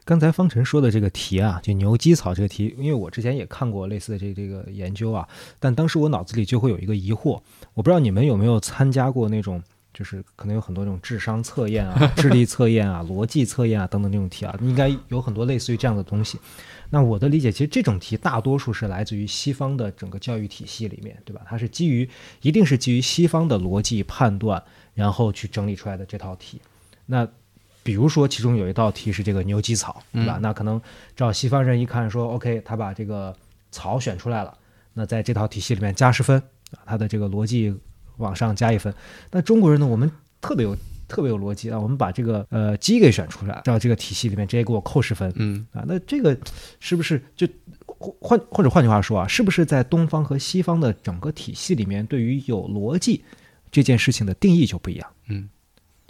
[0.04, 5.28] 刚才方晨说的这个题啊，就牛基草这个题，因为我之前也看过类似的这这个研究啊，
[5.60, 7.40] 但当时我脑子里就会有一个疑惑，
[7.74, 16.38] 我不知道你们有没有参加过那种就是可能有很多这种智商测验啊、智力测验啊、 逻辑测验啊等等这种题啊，应该有很多类似于这样的东西。
[16.90, 21.40] 那我的理解，其实这种题大多数是来自于西方的整个教育体系里面，对吧？
[21.46, 22.08] 它是基于
[22.42, 24.62] 一定是基于西方的逻辑判断，
[24.94, 26.60] 然后去整理出来的这套题。
[27.06, 27.26] 那
[27.82, 30.38] 比如说，其中有一道题是这个牛脊草，对吧？
[30.42, 30.80] 那可能
[31.16, 33.34] 照西方人一看说，OK，他把这个
[33.70, 34.56] 草选出来了，
[34.94, 36.38] 那在这套体系里面加十分
[36.72, 37.74] 啊，他的这个逻辑
[38.16, 38.92] 往上加一分。
[39.30, 40.10] 那中国人呢，我们
[40.40, 40.76] 特别有
[41.10, 46.38] 特别有逻辑啊，我们把这个呃鸡给选出来，到这个体系里面直接给我扣十分，嗯啊，那这个
[46.78, 47.46] 是不是就
[48.20, 53.22] 换或者换句话说啊，是不是在东方和西方的整个体系里面，对于有逻辑
[53.70, 55.10] 这件事情的定义就不一样？
[55.28, 55.48] 嗯，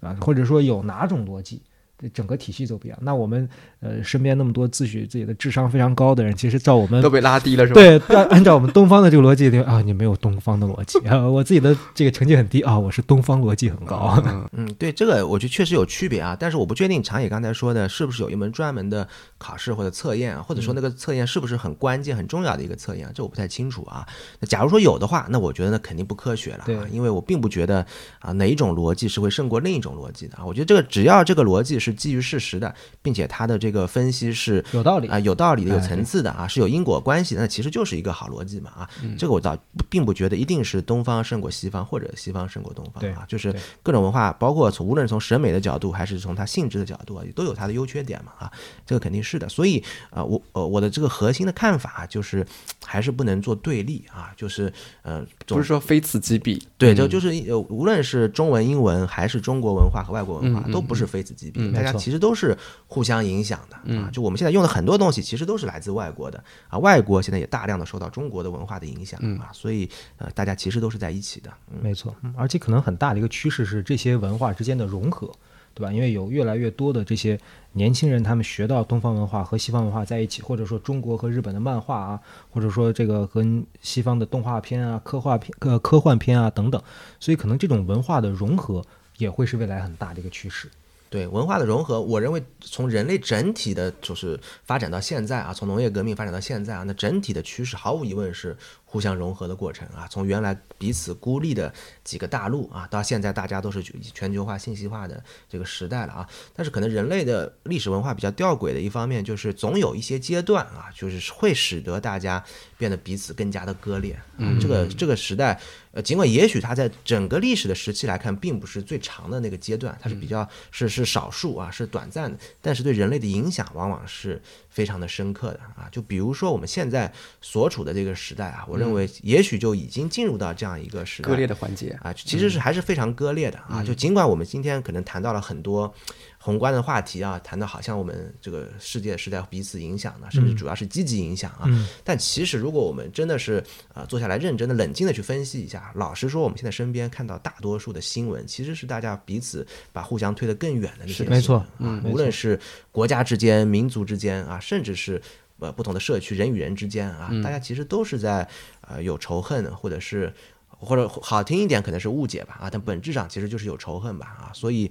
[0.00, 0.16] 啊？
[0.20, 1.69] 或者说有哪种逻辑，这
[2.08, 2.98] 整个体系都不一样。
[3.02, 3.48] 那我们
[3.80, 7.80] 呃身边那么多自诩自己的智商非常高的人，其实照我们都被拉低了是吧？
[7.80, 14.22] 对，按按照我们东方的这个逻辑，啊，你没有东方的逻辑啊，我自己的这个成绩很低啊，我是东方逻辑很高。
[14.26, 19.06] 嗯，嗯，对，这个我觉得确实有区别啊，但是我不确定长野刚才说的是不是有一门专门的
[19.38, 24.06] 考试或者测验啊，或者说那个测验是不是很关键、很重要的一个测验啊，这我不太清楚啊。
[24.38, 27.84] 那假如说有的话，那我觉得那肯定不科学了对啊，因为我并不觉得
[28.18, 30.44] 啊哪一种逻辑是会胜过另一种逻辑的啊。
[30.44, 38.90] 我觉得这个只要这个逻辑是基于事实的，并且它的这个分析是有道理啊、有道理的、有哎层次的啊，是有因果关系的，那其实就是一个好逻辑嘛啊。
[39.18, 39.56] 这个我倒
[39.88, 48.50] 并不觉得一定是东方胜过西方，或者西方胜过东方啊，就是各种文化，包括从无论是从审美的角度，还是从它性质的角度啊，都有它的优缺点嘛啊，
[48.86, 49.48] 这个肯定是的。
[49.48, 49.78] 所以
[50.10, 52.46] 啊、呃我呃我的这个核心的看法啊就是，
[52.84, 54.72] 还是不能做对立啊，就是
[55.02, 62.56] 呃，总不是说非此即彼，对，嗯就就是呃，无论是中文、英文，还是中国文化和外国文化，都不是非此即彼，大家其实都是
[62.86, 63.82] 互相影响的啊。
[63.84, 71.50] 嗯就我们现在用的很多东西，其实都是来自外国的啊，外国现在也大量的受到中国的文化的影响嗯啊，所以呃，大家其实都是在一起的。
[71.70, 75.30] 嗯，没错，嗯而且可能很大的一个趋势是这些文化之间的融合，
[75.74, 75.92] 对吧？
[75.92, 77.38] 因为有越来越多的这些
[77.72, 82.20] 年轻人，他们学到东方文化和西方文化在一起，或者说中国和日本的漫画啊，
[82.50, 86.82] 或者说这个跟西方的动画片啊、科幻片、呃科幻片啊等等，
[87.20, 88.84] 所以可能这种文化的融合
[89.18, 90.68] 也会是未来很大的一个趋势。
[91.10, 100.06] 对文化的融合，我认为从人类整体的，就是发展到现在啊，从农业革命发展到现在啊，那整体的趋势毫无疑问是互相融合的过程啊。
[100.08, 101.70] 从原来彼此孤立的
[102.02, 106.26] 几个大陆啊，到现在大家都是全球化、信息化的这个时代了啊。
[106.54, 112.42] 但是可能人类的历史文化比较吊诡的一方面，就是总有一些阶段啊，就是会使得大家
[112.78, 114.58] 变得彼此更加的割裂嗯。
[114.58, 115.60] 这个这个时代，
[115.92, 125.88] 呃，尽管也许它在整个历史的时期来看，并不是最长的那个阶段，它是比较是是少数啊，是短暂的，但是对人类的影响往往是非常的深刻的啊。
[125.92, 127.12] 就比如说我们现在
[127.42, 133.82] 所处的这个时代啊，我认为也许就已经进入到这样一个时代割裂的环节，啊，其实是还是非常割裂的啊。
[133.82, 135.92] 就尽管我们今天可能谈到了很多
[136.38, 141.62] 宏观的话题啊，谈到好像我们这个世界是在彼此影响的，甚至主要是积极影响啊。
[141.66, 143.62] 嗯但其实如果我们真的是
[143.94, 152.58] 呃坐下来认真的、冷静的去分析一下，老实说，我们现在身边看到大多数的新闻，其实是大家彼此把互相推得更远的那些新闻没错啊嗯，无论是
[152.90, 155.20] 国家之间、民族之间啊，甚至是。
[155.62, 158.48] 呃，不同的社区人与人之间啊，大家其实都是在
[158.80, 160.32] 呃有仇恨，或者是
[160.80, 164.90] 或者好听一点可能是误解吧啊，但本质上其实就是有仇恨吧啊，所以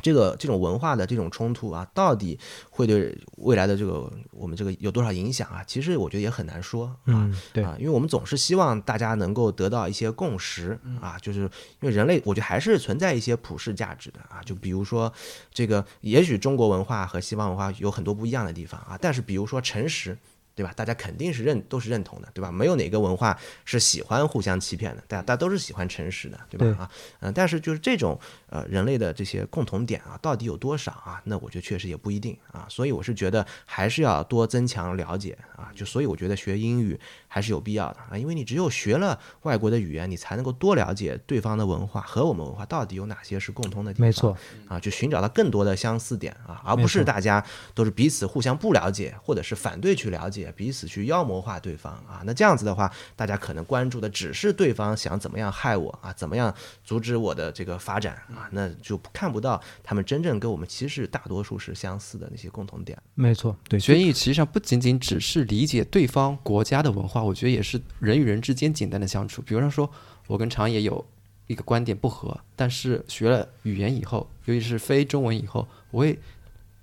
[0.00, 2.38] 这个这种文化的这种冲突啊，到底
[2.70, 5.64] 会对未来的这个我们这个有多少影响啊？
[5.66, 6.96] 其实我觉得也很难说啊。
[7.06, 14.40] 嗯，对，啊，因为我们总是希望大家能够得到一些共识啊，就是因为人类，我觉得还是存在一些普世价值的啊。
[14.44, 15.12] 就比如说，
[15.52, 20.16] 这个也许中国文化和西方文化有很多不一样的地方啊，但是比如说诚实。
[20.58, 20.72] 对吧？
[20.74, 22.50] 大家肯定是认都是认同的，对吧？
[22.50, 26.66] 没有哪个文化是喜欢互相欺骗的，大家大家都是喜欢诚实的，对吧？
[26.66, 26.90] 对啊，
[27.20, 28.18] 嗯、但是就是这种
[28.50, 31.22] 呃人类的这些共同点啊，到底有多少啊？
[31.22, 32.66] 那我觉得确实也不一定啊。
[32.68, 35.70] 所以我是觉得还是要多增强了解啊。
[35.76, 36.98] 就所以我觉得学英语
[37.28, 44.06] 还是有必要的啊，因为你只有学了外国的语言，你才能够多了解对方的文化和我们文化到底有哪些是共通的地方。
[44.08, 44.36] 没错，
[44.66, 47.44] 啊，去寻找到更多的相似点啊，而不是大家
[47.74, 52.22] 都是彼此互相不了解，或者是反对去了解，彼此去妖魔化对方啊。
[52.24, 62.96] 那这样子的话，大家可能关注的只是对方想怎么样害我啊，怎么样阻止我的这个发展啊，那就看不到他们真正跟我们其实大多数是相似的那些共同点。
[63.14, 69.42] 没错，对，学英语实际上不仅仅只是理解对方国家的文化，我觉得也是人与人之间简单的相处。
[69.42, 69.90] 比如说，
[70.26, 71.04] 我跟长野有
[71.46, 76.18] 一个观点不合，但是学了语言以后，尤其是非中文以后，我会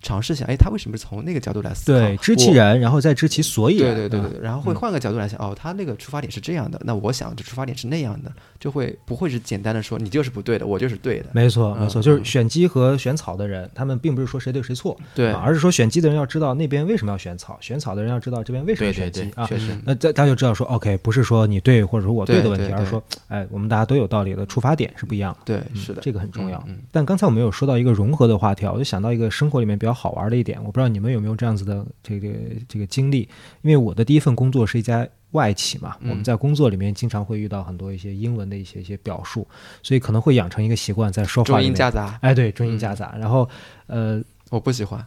[0.06, 2.00] 尝试想，哎，他为什么是从那个角度来思考？
[2.00, 3.92] 对，知其我然，然后再知其所以然。
[3.92, 11.26] 啊对对对对，然后会换个角度来想，哦，他那个出发点是这样的，那我想这出发点是那样的，就会不会是简单的说你就是不对的，我就是对的。
[11.32, 19.48] 没错，没错，嗯就是选鸡和选草的人，他们并不是说谁对谁错，对啊而是说选鸡的人要知道那边为什么要选草，选草的人要知道这边为什么选鸡啊。
[19.48, 25.40] 确实，那这大家就知道说，OK，不是说你对或者说我对的问题，对对而是说，哎，我们大家都有道理的出发点是不一样的。
[25.46, 26.64] 对，嗯是的，这个很重要。
[26.68, 32.30] 嗯但刚才我们有说到一个融合的话题啊，我就想到一个生活里面比较好玩的一点，我不知道你们有没有这样子的这个
[32.68, 33.28] 这个经历。
[33.62, 39.48] 因为我的第一份工作是一家外企嘛，嗯我们在工作里面经常会遇到很多一些英文的一些一些表述，
[39.82, 43.16] 所以可能会养成一个习惯，在说话中英夹杂，哎，对，中英夹杂。
[43.18, 43.50] 然后，
[43.88, 45.04] 呃，我不喜欢。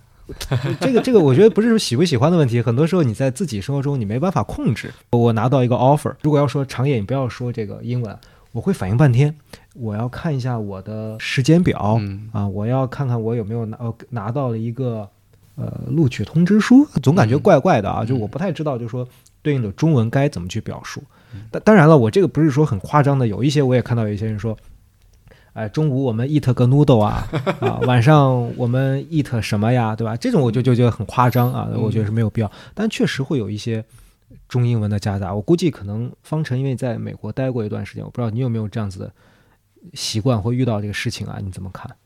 [0.80, 4.92] 这 个这个，我觉得不是说喜不喜欢的问题，很多时候你在自己生活中你没办法控制。
[5.10, 8.14] 我拿到一个 offer，如果要说长野，你不要说这个英文，
[8.52, 9.34] 我会反应半天，
[9.78, 15.08] 我要看一下我的时间表、嗯啊，我要看看我有没有拿呃拿到了一个
[15.56, 19.06] 呃录取通知书，总感觉怪怪的啊，就我不太知道，就说
[19.42, 21.02] 对应的中文该怎么去表述。
[21.50, 24.56] 当当然了，我这个不是说很夸张的，有一些我也看到有一些人说。
[25.54, 27.26] 哎，中午我们 eat 个 noodle 啊，
[27.58, 30.16] 啊，晚上我们 eat 什么呀，对吧？
[30.16, 32.48] 这种我就就觉得很夸张啊，我觉得是没有必要。
[32.74, 33.84] 但确实会有一些
[34.48, 39.12] 中英文的夹杂，我估计可能方程因为在美国待过一段时间，我不知道你有没有这样子的
[39.94, 41.38] 习惯或遇到这个事情啊？
[41.42, 41.96] 你怎么看？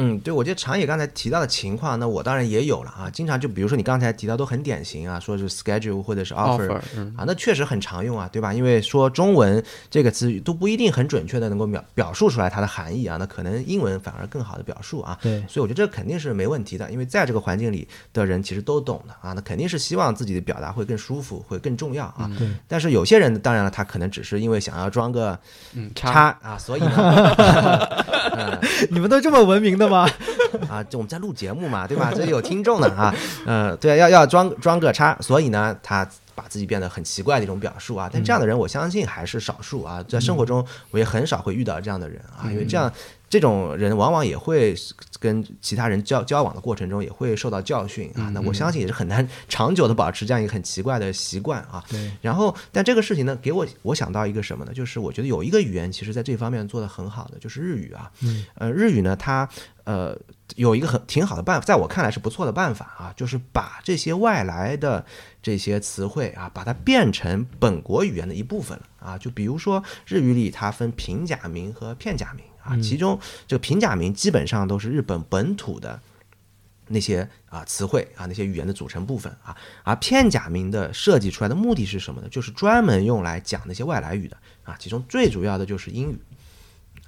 [0.00, 3.10] 嗯，对，我觉得长野刚才提到的情况，那我当然也有了啊。
[3.10, 8.54] 经常就比如说你刚才提到都很典型啊，说是 schedule 或者是 offer, offer，嗯啊，那确实很常用啊，对吧？
[8.54, 15.18] 因为说中文这个词都不一定很准确的能够表表述出来它的含义啊，那可能英文反而更好的表述啊。
[15.20, 22.30] 对所以我觉得这肯定是没问题的，因为在这个环境里的人其实都懂的啊，那肯定是希望自己的表达会更舒服，会更重要啊。
[22.38, 25.36] 对但是有些人当然了，他可能只是因为想要装个
[25.74, 26.94] 嗯，叉啊，所以呢，
[28.38, 28.58] 嗯
[28.90, 30.08] 你们都这么文明的吗？
[30.68, 32.12] 啊，就我们在录节目嘛，对吧？
[32.16, 33.14] 这有听众的啊，
[33.46, 38.08] 呃，对，要要装装个叉，所以呢，他把自己变得很奇怪的一种表述啊。
[38.12, 42.90] 但这样的人，我相信还是少数啊，在生活中我也很少会遇到这样的人啊，因为这样
[43.28, 44.74] 这种人往往也会
[45.20, 48.30] 跟其他人交交往的过程中也会受到教训啊。
[48.32, 51.84] 那我相信也是很难长久的保持这样一个很奇怪的习惯啊。
[51.88, 54.72] 对，然后，但这个事情呢，给我我想到一个什么呢？
[54.72, 58.10] 就是我觉得有一个语言其实在这方面做得很好的，就是日语啊。
[58.22, 59.48] 嗯，呃，日语呢，它
[59.84, 60.16] 呃
[60.56, 65.04] 有一个很挺好的办法，在我看来是不错的办法啊，就是把这些外来的
[65.42, 69.18] 这些词汇啊，把它变成本国语言的一部分了啊。
[69.18, 76.00] 就比如说日语里它分平假名和片假名啊，其中这个平假名基本上都是日本本土的。
[76.90, 82.28] 那些啊词汇啊那些语言的组成部分啊，而片假名的设计出来的目的是什么呢？
[82.30, 86.18] 就是专门用来讲那些外来语的啊，其中最主要的就是英语。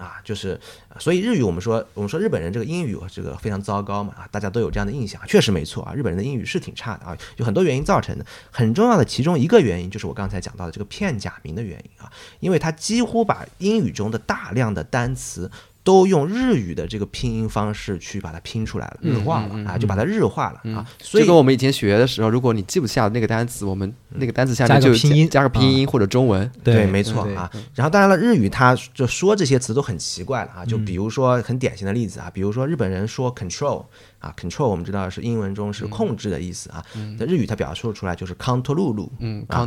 [0.01, 0.59] 啊，就是，
[0.99, 15.51] 所以日语我们说，我们说日本人这个英语这个非常糟糕嘛，啊，大家都有这样的印象，确实没错啊，日本人的英语是挺差的啊，有很多原因造成的，很重要的其中一个原因就是我刚才讲到的这个片假名的原因啊，因为它几乎把英语中的大量的单词
[15.83, 20.77] 都用日语的这个拼音方式去把它拼出来了，嗯日化了啊，就把它日化了嗯。
[20.77, 26.51] 啊，所以就跟我们以前学的时候，如果你记不下那个单词，我们那个单词下面就个拼音加个拼音或者中文。
[26.63, 27.51] 对，对，没错啊。
[27.75, 30.67] 然后当然了，日语它就说这些词都很奇怪了啊，嗯。
[30.67, 33.85] 就比如说很典型的例子啊，比如说日本人说 control
[34.21, 36.85] 啊，control 我们知道是英文中是控制的意思啊，
[37.19, 39.67] 在日语它表述出来就是 control 嗯啊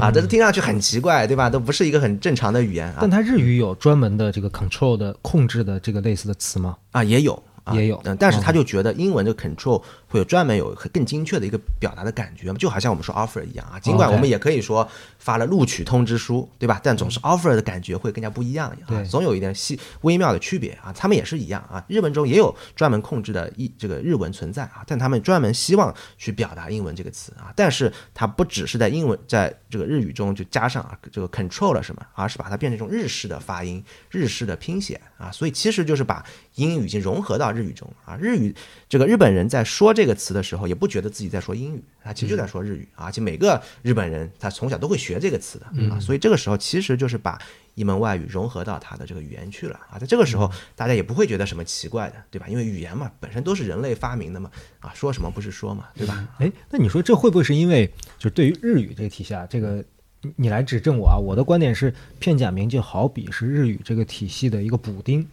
[0.00, 1.48] 啊，这听上去很奇怪，对吧？
[1.48, 6.76] 都不是一个很正常的语言啊但它日语有专门的这个 control 的控制的这个类似的词吗？
[6.90, 7.42] 啊，也有。
[7.64, 14.86] 啊也有嗯，但是他哦就觉得英文的 control 会有专门有更精确的一个表达的感觉，就好像我们说 offer 一样啊，尽管我们也可以说
[15.18, 16.80] 发了录取通知书，对吧？
[16.82, 20.92] 但总是 offer 的感觉会更加不一样啊对，总有一点细微妙的区别啊。
[20.92, 36.24] 他们也是一样啊，日文中也有专门控制的一这个日文存在啊，但他们专门希望去表达英文这个词啊，但是它不只是在英文在这个日语中就加上啊这个 control 了什么，而是把它变成一种日式的发音、日式的拼写啊，所以其实就是把
[36.56, 38.16] 英语已经融合到日语中了啊。
[38.20, 38.54] 日语
[38.88, 43.06] 这个日本人在说这个词的时候，也不觉得自己在说英语，他其实就在说日语啊。
[43.06, 47.40] 而且每个日本人他从小都会学这个词的啊，所以这个时候其实就是把
[47.74, 49.98] 一门外语融合到他的这个语言去了啊。
[49.98, 52.46] 在这个时候，大家也不会觉得什么奇怪的，对吧？
[52.48, 54.50] 因为语言嘛，本身都是人类发明的嘛，
[54.80, 56.28] 啊，说什么不是说嘛，对吧？
[56.38, 57.86] 哎，那你说这会不会是因为
[58.18, 59.82] 就是对于日语这个体系啊，这个
[60.20, 61.16] 你你来指正我啊？
[61.16, 65.26] 我的观点是，片假名就好比是日语这个体系的一个补丁，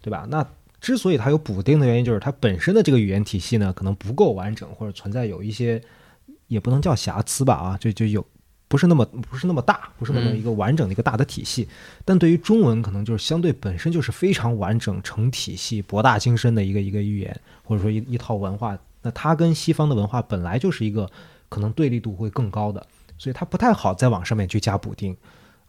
[0.00, 0.26] 对吧？
[0.30, 0.46] 那
[0.82, 5.80] 之所以它有补丁的原因，就是它本身的这个语言体系呢，可能不够完整，或者存在有一些
[6.48, 8.22] 也不能叫瑕疵吧啊，就就有。
[8.68, 11.68] 不是那么不是那么大，不是那么一个完整的一个大的体系，
[12.06, 21.06] 但对于中文可能就是相对本身就是非常完整、成体系、博大精深的一个一个语言，或者说一一套文化那它跟西方的文化本来就是一个
[21.50, 22.86] 可能对立度会更高的，
[23.18, 25.14] 所以它不太好再往上面去加补丁。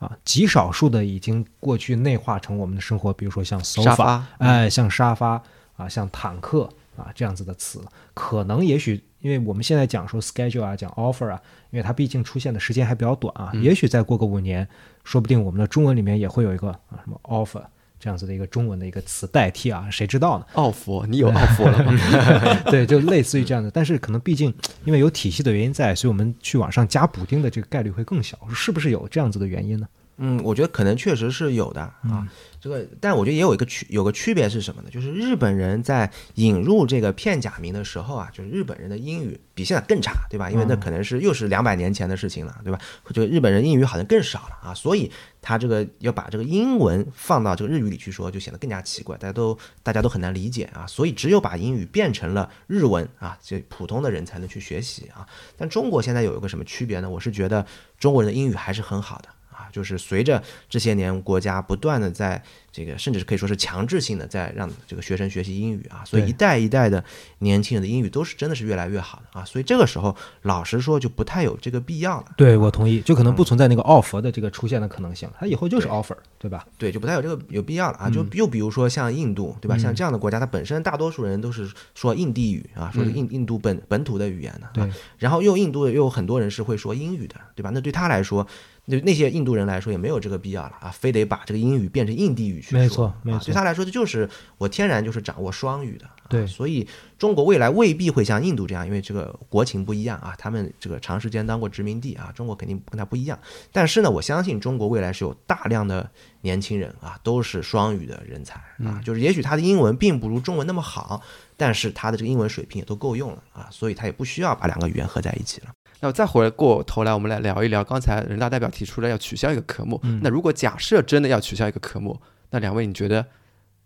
[0.04, 5.42] 啊，极少数的已经过去内化成我们的生活，比如说像 sofa，沙发哎，像沙发
[5.78, 7.82] 啊，像坦克啊这样子的词，
[8.14, 11.42] 可能也许因为我们现在讲说 schedule 啊，讲 offer 啊，
[11.72, 14.68] 因为它毕竟出现的时间还比较短啊，也许再过个五年，
[15.04, 17.64] 说不定我们的中文里面也会有一个啊什么 offer
[18.04, 20.46] 这样子的一个中文的一个词代替啊，谁知道呢？
[20.56, 21.98] 奥佛，你有 奥佛了吗？
[22.70, 29.88] 对，就类似于这样的，但是可能毕竟因为有体系的原因在，所以我们去往上加补丁的这个概率会更小，是不是有这样子的原因呢？
[30.18, 32.28] 嗯，我觉得可能确实是有的啊。
[32.60, 34.90] 这个，但我觉得也有一个区有个区别是什么呢？
[34.90, 40.50] 就是日本人在引入这个片假名的时候啊，就是日本人的英语比现在更差，对吧？
[40.50, 42.80] 因为那可能是又是两百年前的事情了，对吧？
[43.14, 45.12] 就日本人英语好像更少了啊，所以
[45.42, 50.88] 他这个要把这个英文放到这个日语里去说，就显得更加奇怪，大家都大家都很难理解啊。
[50.88, 55.28] 所以只有把英语变成了日文啊，这普通的人才能去学习啊。
[55.58, 57.10] 但中国现在有一个什么区别呢？
[57.10, 57.66] 我是觉得
[58.00, 59.28] 中国人的英语还是很好的。
[59.74, 67.04] 啊，就是随着这些年国家不断的在这个，甚至是可以说是强制性的在让这个学生学习英语啊，所以一代一代的
[67.40, 72.28] 年轻人的英语都是真的是越来越好的啊，所以这个时候老实说就不太有这个必要了。
[72.38, 76.66] 对，我同意，就可能不存在那个 offer 的这个出现的可能性，它以后就是 offer，对吧？
[76.78, 78.10] 对，就不太有这个有必要了啊。
[78.10, 79.78] 就又比如说像印度，对吧？
[79.78, 84.72] 像这样的国家，它本身大多数人都是说印地语啊，说是印印度本本土的语言的、啊。
[84.74, 87.70] 对，然后又印度又有很多人是会说英语的，对吧？
[87.74, 88.46] 那对他来说，
[88.86, 92.80] 那那些印度人来说也没有这个必要了啊，非得把这个英语变成印地语去说。
[92.80, 96.06] 没错没错啊对他来说，这就是我天然就是掌握双语的。
[96.06, 96.88] 啊对所以
[97.20, 103.38] 中国未来未必会像印度这样，因为这个国情不一样啊，他们这个长时间当过殖民地啊，中国肯定跟他不一样。
[103.72, 106.10] 但是呢，我相信中国未来是有大量的
[106.42, 111.22] 年轻人啊，都是双语的人才啊，就是也许他的英文并不如中文那么好，
[111.56, 115.68] 但是他的这个英文水平也都够用了啊，所以他也不需要把两个语言合在一起了。
[116.00, 120.00] 那我再回过头来，我们来聊一聊刚才人大代表提出了要取消一个科目。
[120.04, 122.20] 嗯那如果假设真的要取消一个科目，
[122.50, 123.26] 那两位你觉得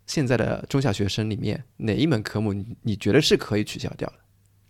[0.06, 4.14] 现在的中小学生里面哪一门科目你你觉得是可以取消掉的？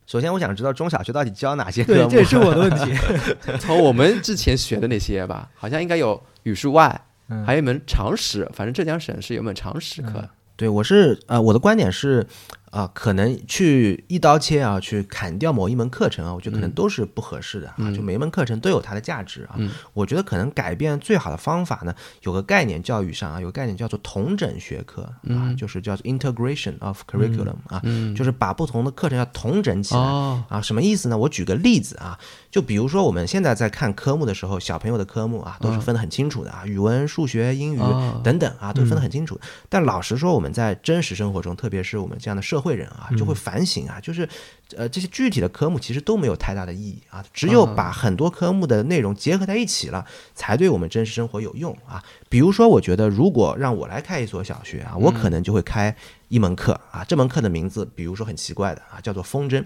[0.07, 2.11] 首先，我想知道中小学到底教哪些科对，目？
[2.11, 2.95] 这也是我的问题。
[3.61, 10.12] 从我们之前学的那些吧，好像应该有语数外，嗯还有一门常识，反正浙江省是有门常识课。
[10.16, 10.28] 嗯
[10.59, 12.26] 对，我是呃，我的观点是，
[12.70, 17.74] 啊、可能去一刀切啊，去砍掉某一门课程啊，我觉得可能都是不合适的啊。
[17.78, 19.54] 嗯就每一门课程都有它的价值啊。
[19.56, 30.00] 嗯我觉得可能改变最好的方法呢，有个概念，教育上啊，有个概念叫做同整学科啊，嗯就是叫做 integration of curriculum 啊，嗯，就是把不同的课程要同整起来。
[30.00, 31.16] 哦，啊，什么意思呢？
[31.16, 32.18] 我举个例子啊，
[32.50, 39.40] 就比如说我们现在在看科目的时候，小朋友的科目啊都是分得很清楚的啊，语文、数学、英语哦等等啊，都分得很清楚。
[39.68, 44.28] 但老实说，我们在真实生活中，特别是我们这样的社会人啊，就会反省啊，就是
[44.76, 50.04] 呃这些具体的科目其实都没有太大的意义啊，只有把很多科目的内容结合在一起了，
[50.34, 52.02] 才对我们真实生活有用啊。
[52.28, 55.94] 比如说，我觉得如果让我来开一所小学啊，我可能就会开
[56.28, 59.62] 一门课啊，这门课的名字比如说很奇怪的啊，叫做风筝。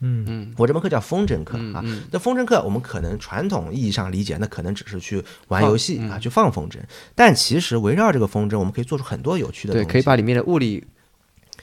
[0.00, 1.80] 嗯嗯我这门课叫风筝课啊。
[1.82, 6.76] 嗯那风筝课，我们可能传统意义上理解，那可能只是去玩游戏嗯啊，去放风筝。
[7.14, 10.86] 但其实围绕这个风筝，我们可以做出很多有趣的东对，可以把里面的物理、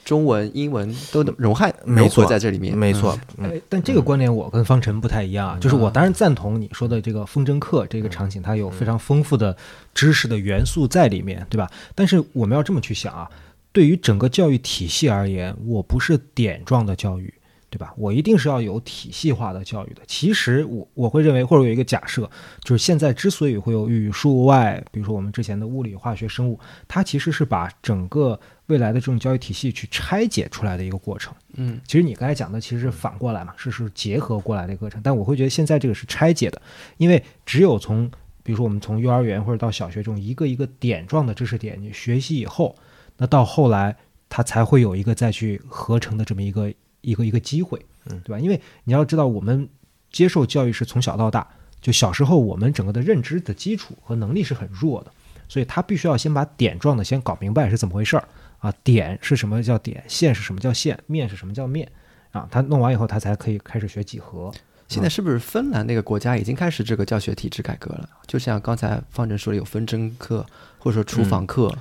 [0.03, 2.77] 中文、英文都融合融没错合在这里面。
[2.77, 9.55] 没错，嗯哎，但这个观点我跟方晨不太一样啊，就是我当然赞同你说的这个风筝课这个场景，它有非常丰富的
[9.93, 11.69] 知识的元素在里面，对吧？
[11.95, 13.29] 但是我们要这么去想啊，
[13.71, 17.33] 对于整个教育体系而言，我不是点状的教育。
[17.73, 17.91] 对吧？
[17.97, 20.03] 我一定是要有体系化的教育的。
[20.05, 22.29] 其实我我会认为，或者有一个假设，
[22.63, 31.33] 就是现在之所以会有语数外，比如说我们之前的物理、化学、生物，它其实是把整个未来的这种教育体系去拆解出来的一个过程。
[31.55, 35.01] 嗯，其实你刚才讲的其实是反过来嘛，是是结合过来的一个过程。
[35.03, 36.61] 但我会觉得现在这个是拆解的，
[36.97, 38.09] 因为只有从
[38.41, 42.75] 比如说我们从幼儿园或者到小学这种一个一个点状的知识点你学习以后，
[43.17, 43.95] 那到后来
[44.29, 48.39] 它才会有一个再去合成的这么一个一个一个机会，嗯对吧？
[48.39, 49.67] 因为你要知道，我们
[50.11, 51.47] 接受教育是从小到大，
[51.81, 55.11] 就小时候我们整个的认知的基础和能力是很弱的，
[55.47, 58.27] 所以他必须要先把点状的先搞明白是怎么回事儿
[58.63, 61.85] 啊，点是什么叫点，线是什么叫线，面是什么叫面
[62.31, 64.49] 啊，他弄完以后，他才可以开始学几何。
[64.87, 68.07] 现在是不是芬兰那个国家已经开始这个教学体制改革了？
[68.25, 70.45] 就像刚才方正说的，有分针课
[70.79, 71.77] 或者说厨房课。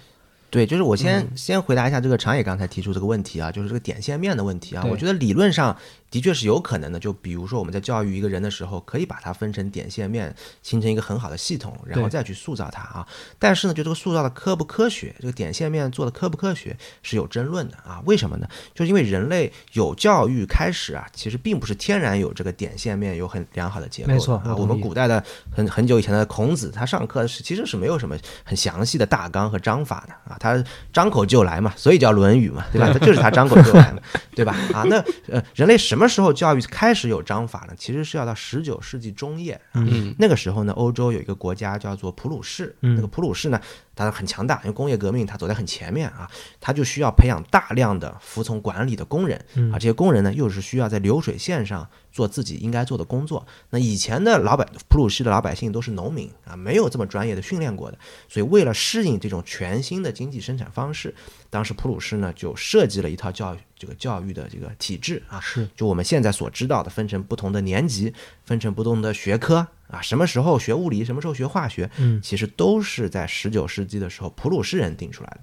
[0.50, 4.84] 对，就是我先、嗯先回答一下这个长野刚才提出这个问题啊，就是这个点线面的问题啊。
[4.90, 5.76] 我觉得理论上
[6.12, 6.98] 的确是有可能的。
[7.00, 10.32] 就比如说我们在教育一个人的时候，可以把它分成点线面，
[10.62, 13.04] 形成一个很好的系统，然后再去塑造它啊。
[13.40, 18.00] 但是呢，就这个塑造的科不科学，这个点线面做的科不科学是有争论的啊。
[18.04, 18.46] 为什么呢？
[18.74, 24.54] 就是因为人类有教育开始啊，其实并不是天然有这个点线面有很良好的结构的没错啊。
[24.54, 32.90] 我们古代的很很久以前的孔子，他上课是其实是没有什么很详细的大纲和章法的啊，他张口就来嘛，所以叫《论语》嘛，对吧？
[32.92, 34.02] 他就是他张口就来嘛，
[34.34, 34.54] 对吧？
[34.74, 37.74] 啊，那呃，人类什么时候教育开始有章法呢？
[37.76, 40.14] 其实是要到十九世纪中叶啊，嗯。
[40.18, 42.94] 那个时候呢，欧洲有一个国家叫做普鲁士，嗯。
[42.94, 43.60] 那个普鲁士呢，
[43.94, 46.30] 它很强大，因为工业革命它走在很前面啊，
[46.60, 49.38] 它就需要培养大量的服从管理的工人。
[49.72, 53.46] 啊，这些工人呢又是需要在流水线上做自己应该做的工作。
[53.70, 57.98] 那以前的老百普鲁士的老百姓都是农民啊，没有这么专业的训练过的，
[58.28, 61.14] 所以为了适应这种全新的经济生产方式，
[61.50, 68.14] 当时普鲁士呢就设计了一套教育这个教育的这个体制啊，是就我们现在所知道的，分成不同的年级，
[68.44, 75.40] 分成不同的学科啊，什么时候学物理，什么时候学化学，嗯其实都是在十九世纪的时候普鲁士人定出来的。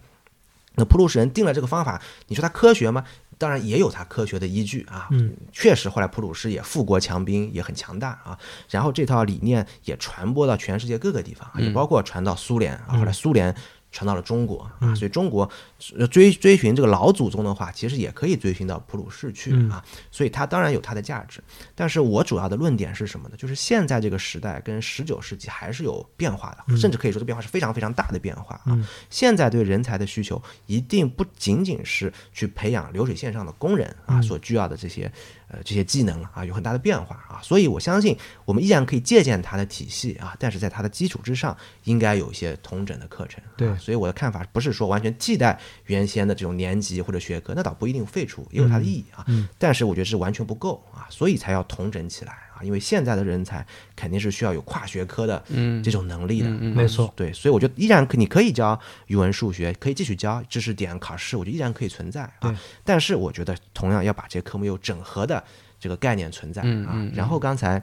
[0.76, 3.04] 那普鲁士人定了这个方法，你说它科学吗？
[3.38, 5.10] 当然也有它科学的依据啊。
[5.12, 8.38] 嗯，确实，后来普鲁士也富国强兵，也很强大啊。
[8.70, 12.98] 然后这套理念也传播到全世界各个地方，啊也包括传到苏联啊。
[12.98, 13.54] 后来苏联
[13.92, 15.50] 传到了中国啊，所以中国
[15.98, 19.84] 呃追追寻这个老祖宗的话，其实也可以追寻到普鲁士去啊。
[20.12, 21.44] 所以它当然有它的价值。
[21.74, 23.36] 但是我主要的论点是什么呢？
[23.38, 28.80] 就是现在这个时代跟十九世纪还是有变化的，甚至可以说这变化是非常非常大的变化啊。
[29.10, 35.12] 现在对人才的需求一定不仅仅是去培养流水线上的工人啊所需要的这些
[35.50, 37.42] 呃这些技能了啊，有很大的变化啊。
[37.44, 43.44] 所以我相信我们依然可以借鉴它的体系啊，但是在它的基础之上，应该有一些同整的课程。
[43.44, 49.26] 啊对所以我的看法不是说完全替代原先的这种年级或者学科，那倒不一定废除，也有它的意义啊。
[49.28, 52.64] 嗯但是我觉得是完全不够啊，所以才要同整起来啊。
[52.64, 55.42] 因为现在的人才肯定是需要有跨学科的
[55.82, 62.60] 这种能力的，没错对，所以我觉得依然可你可以教语文、数学，可以继续教知识点、考试，我觉得依然可以存在对啊。
[62.84, 65.44] 但是我觉得同样要把这些科目有整合的
[65.80, 67.10] 这个概念存在啊。
[67.14, 67.82] 然后刚才。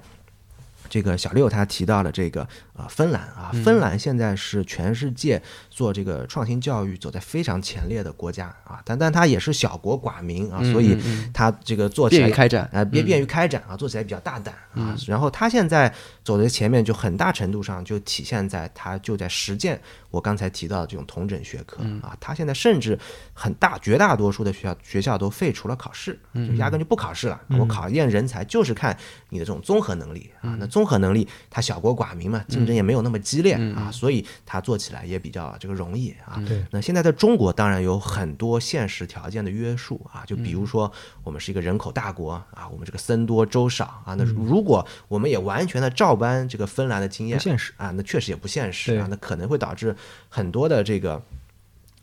[0.89, 2.43] 这个小六他提到了这个
[2.75, 3.63] 啊芬兰啊，嗯。
[3.65, 10.97] 芬兰现在是全世界做这个创新教育走在非常前列的国家啊，但但它也是小国寡民啊，所以
[11.33, 14.97] 它这个做起来便于开展啊，便便于开展啊，做起来比较大胆啊。
[15.07, 15.93] 然后他现在
[16.27, 22.17] 走在前面，就很大程度上就体现在他就在实践我刚才提到的这种同整学科啊。
[22.19, 22.99] 他现在甚至
[23.33, 27.41] 很大绝大多数的学校学校都废除了考试，就压根就不考试了。
[27.51, 28.97] 我考验人才就是看
[29.29, 30.57] 你的这种综合能力啊。
[30.59, 36.43] 那综合能力，他小国寡民嘛，竞争也没有那么激烈啊，所以他做起来也比较这个容易啊。
[36.73, 40.91] 那现在在中国当然有很多现实条件的约束啊，就比如说
[41.23, 49.95] 我们是一个人口大国啊，我们这个僧多粥少啊，那如果我们也完全的照搬这个芬兰的经验不现实啊，那确实也不现实啊，那可能会导致
[50.29, 51.23] 很多的这个。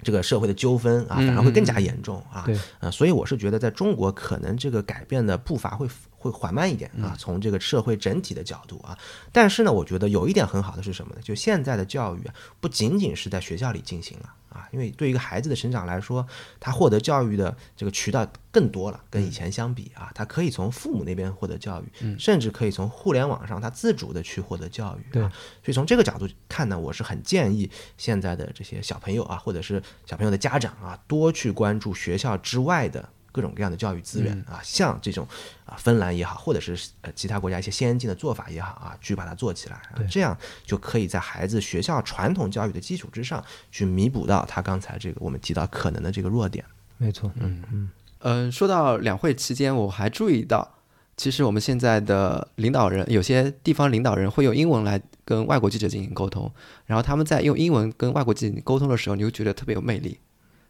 [0.06, 2.44] 这个社会的纠纷啊，反而会更加严重啊。
[2.46, 5.88] 对呃，所以我是觉得，在中国可能这个改变的步伐会
[6.24, 8.98] 会缓慢一点啊，从这个社会整体的角度啊。
[9.32, 11.22] 但是呢，我觉得有一点很好的是什么呢？
[11.22, 16.26] 就现在的教育啊，不仅仅是在学校里进行了啊，因为对于一个孩子的成长来说，
[16.60, 25.12] 他获得教育的这个渠道更多了，跟以前相比啊，他可以从父母那边获得教育，甚至可以从互联网上他自主的去获得教育、啊。
[25.12, 25.32] 对所
[25.66, 35.28] 以从这个角度看呢，我是很建议现在的这些小朋友啊，或者是小朋友的家长啊，多去关注学校之外的各种各样的教育资源啊，像这种
[35.66, 46.64] 啊芬兰也好，或者是呃其他国家一些先进的做法也好啊，去把它做起来啊，这样就可以在孩子学校传统教育的基础之上，去弥补到他刚才这个我们提到可能的这个弱点。
[46.98, 50.76] 没错，嗯嗯，嗯，说到两会期间，我还注意到，
[51.18, 56.50] 其实我们现在的领导人，有些地方领导人会用英文来跟外国记者进行沟通，
[56.86, 60.20] 然后他们在用英文跟外国记者沟通的时候，你就觉得特别有魅力，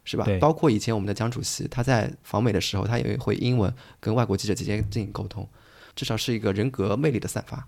[0.04, 0.26] 是吧？
[0.40, 5.48] 包括以前我们的江主席，他在访美的时候，他也会英文跟外国记者直接进行沟通，
[5.96, 7.66] 至少是一个人格魅力的散发。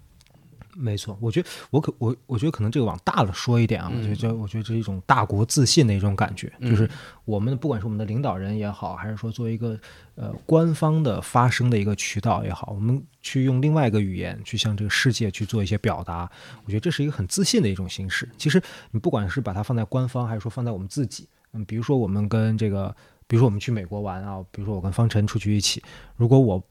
[0.78, 6.86] 没错，我觉得我可我我觉得可能这个往大了说一点啊，我觉得这我觉得这是一种大国自信的一种感觉，就是
[7.24, 9.80] 我们不管是我们的领导人也好，还是说作为一个
[10.16, 16.30] 呃官方的发声的一个渠道也好，我们去用另外一个语言去向这个世界去做一些表达，
[16.66, 18.28] 我觉得这是一个很自信的一种形式。
[18.36, 21.26] 其实你不管是把它放在官方，还是说放在我们自己，
[21.56, 22.94] 嗯，比如说我们跟这个，
[23.26, 25.82] 比如说我们去美国玩啊，比如说我跟方晨出去一起，
[26.16, 26.62] 如果我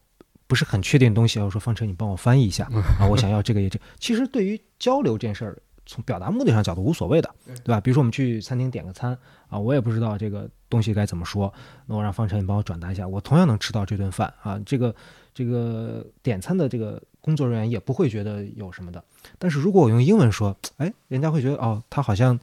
[0.46, 2.64] 不是很确定东西，我说方晨你帮我翻译一下
[3.00, 3.78] 啊，我想要这个也这。
[3.98, 7.34] 其实对于交流这件事儿，从表达目的上角度无所谓的，
[7.64, 7.80] 对吧？
[7.80, 9.16] 比如说我们去餐厅点个餐
[9.48, 11.52] 啊，我也不知道这个东西该怎么说，
[11.86, 14.60] 那我让方晨你帮我转达一下，我同样能吃到这顿饭啊。
[14.64, 14.94] 这个
[15.34, 19.02] 这个点餐的这个工作人员也不会觉得有什么的。
[19.38, 22.38] 但是如果我用英文说，哎，人家会觉得哦，他好像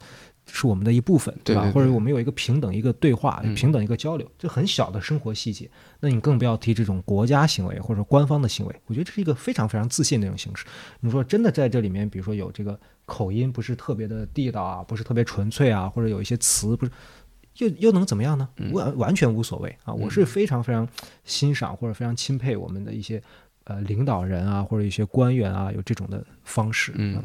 [0.46, 1.40] 是我们的一部分，吧？
[1.44, 5.68] 对对对或者我们有一个平等一个对话，嗯平等一个交流，这很小的生活细节。
[6.00, 10.66] 那你更不要提这种国家行为或者官方的行为，我觉得这是一个非常非常自信的一种形式。
[11.00, 16.92] 你说真的在这里面，比如说有这个口音不是特别的地道啊，不是特别纯粹啊，或者有一些词不是。
[17.58, 18.48] 又又能怎么样呢？
[18.72, 19.94] 完完全无所谓啊！
[19.94, 20.88] 我是非常非常
[21.22, 23.22] 欣赏或者非常钦佩我们的一些
[23.62, 26.90] 呃领导人啊，或者一些官员啊，有这种的方式。
[26.96, 27.22] 嗯，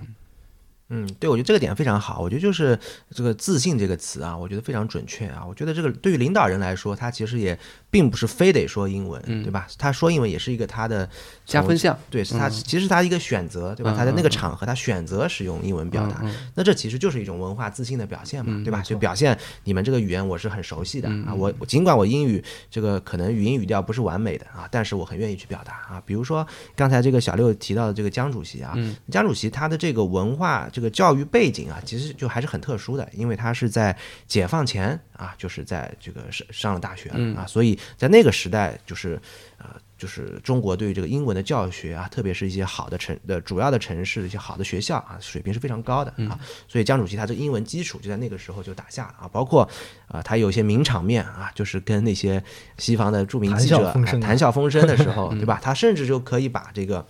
[0.90, 2.20] 嗯，对，我觉得这个点非常好。
[2.20, 2.78] 我觉得就是
[3.12, 5.46] 这个“自信”这个词啊，我觉得非常准确啊。
[5.48, 7.58] 我觉得这个对于领导人来说，他其实也
[7.92, 9.68] 并不是非得说英文，嗯对吧？
[9.78, 11.08] 他说英文也是一个他的
[11.46, 13.94] 加分项，对，是他嗯其实他一个选择，对吧？
[13.94, 18.80] 嗯他在那个嗯场合他选择使用英文表达，嗯那这其实就是一种文化自信的表现嘛，嗯对吧？
[18.80, 26.02] 没错就表现你们这个语言我是很熟悉的嗯啊，我我尽管我英语这个可能语音语调不是完美的啊，但是我很愿意去表达啊。
[26.04, 33.94] 比如说刚才这个小六提到的这个江主席啊，嗯江主席他的这个文化这个教育背景啊，其实就还是很特殊的，因为他是在
[34.28, 39.22] 解放前啊，就是在这个上上了大学了嗯啊，所以在那个时代就是
[39.58, 39.66] 呃。
[40.00, 46.40] 就是中国对于这个英文的教学啊，特别是一些好的城的主要的城市的一些好的学校啊，水平是非常高的啊。
[46.70, 49.28] 所以江主席他这个英文基础就在那个时候就打下了啊。
[49.28, 49.68] 包括
[50.08, 52.42] 啊、他有一些名场面啊，就是跟那些
[52.78, 55.60] 西方的著名记者谈笑风生的时候， 对吧？
[55.62, 57.06] 他甚至就可以把这个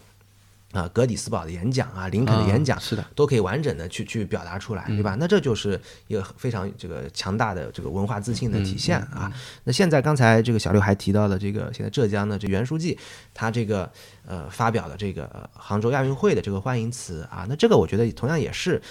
[0.72, 5.16] 啊、格底斯堡的演讲啊，林肯的演讲啊是的，都可以完整的去去表达出来，对吧？
[5.20, 9.32] 那这就是一个非常这个强大的这个文化自信的体现啊。
[9.64, 12.98] 那现在刚才这个小六还提到了这个现在浙江的这袁书记，
[13.34, 13.92] 他这个
[14.28, 18.82] 呃发表了这个呃杭州亚运会的这个欢迎词啊，那这个我觉得同样也是。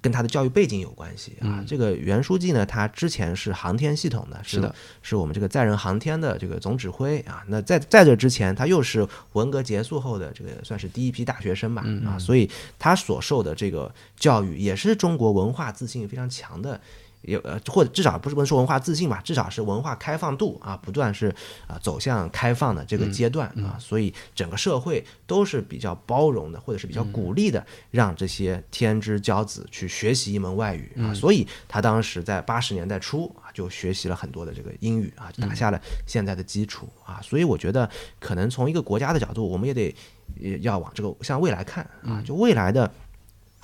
[0.00, 1.64] 跟他的教育背景有关系啊。
[1.66, 7.42] 这个袁书记呢，他之前是航天系统的，是的，是我们这个载人航天的这个总指挥啊。
[7.48, 16.80] 那在在这之前，他又是文革结束后的这个算是第一批大学生吧啊，所以他所受的这个教育也是中国文化自信非常强的。
[17.26, 21.28] 有呃，或者至少不是不能说文化自信吧，至少是文化开放度啊，不断是
[21.66, 39.94] 啊、走向开放的这个阶段啊，所以整个社会都是比较包容的，或者是比较鼓励的，让这些天之骄子去学习一门外语啊，所以他当时在八十年代初啊，就学习了很多的这个英语啊，打下了现在的基础啊，所以我觉得可能从一个国家的角度，我们也得
[40.36, 42.88] 也要往这个向未来看啊，就未来的。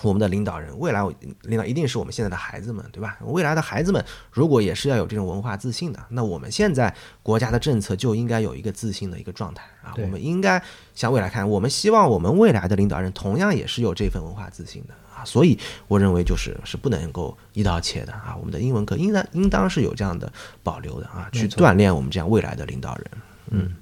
[0.03, 1.03] 我们的领导人，未来
[1.42, 3.18] 领导一定是我们现在的孩子们，对吧？
[3.22, 9.94] 未来的孩子们如果也是要有这种文化自信的，那我们现在国家的政策就应该有一个自信的一个状态啊。
[9.98, 10.62] 我们应该
[10.94, 15.24] 向未来看，我们希望我们未来的领导人同样也是有这份文化自信的啊。
[15.24, 18.36] 所以我认为就是是不能够一刀切的啊。
[18.38, 20.32] 我们的英文课应当应当是有这样的
[20.62, 23.07] 保留的啊，去锻炼我们这样未来的领导人。
[23.50, 23.76] 嗯，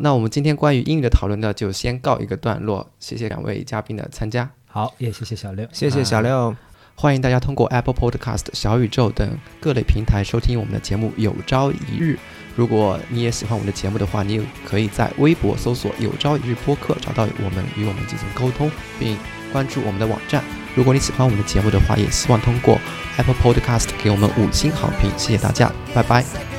[0.00, 2.88] 那我们今天关于英语的讨论呢，就先告一个段落。
[3.00, 4.48] 谢谢两位嘉宾的参加，
[4.78, 6.54] 好，也谢谢小六，谢谢小六。
[6.94, 11.12] 欢迎大家通过 Apple Podcast、小宇宙等各类平台收听我们的节目。
[11.16, 12.16] 有朝一日，
[12.54, 18.70] 如果你也喜欢我们的节目的话，你也可以在微博搜索“有朝一日播客”找到我们，与我们进行沟通，
[19.00, 19.18] 并
[19.52, 20.44] 关注我们的网站。
[20.76, 22.78] 如果你喜欢我们的节目的话，也希望通过
[23.16, 25.10] Apple Podcast 给我们五星好评。
[25.18, 26.57] 谢谢大家，拜拜。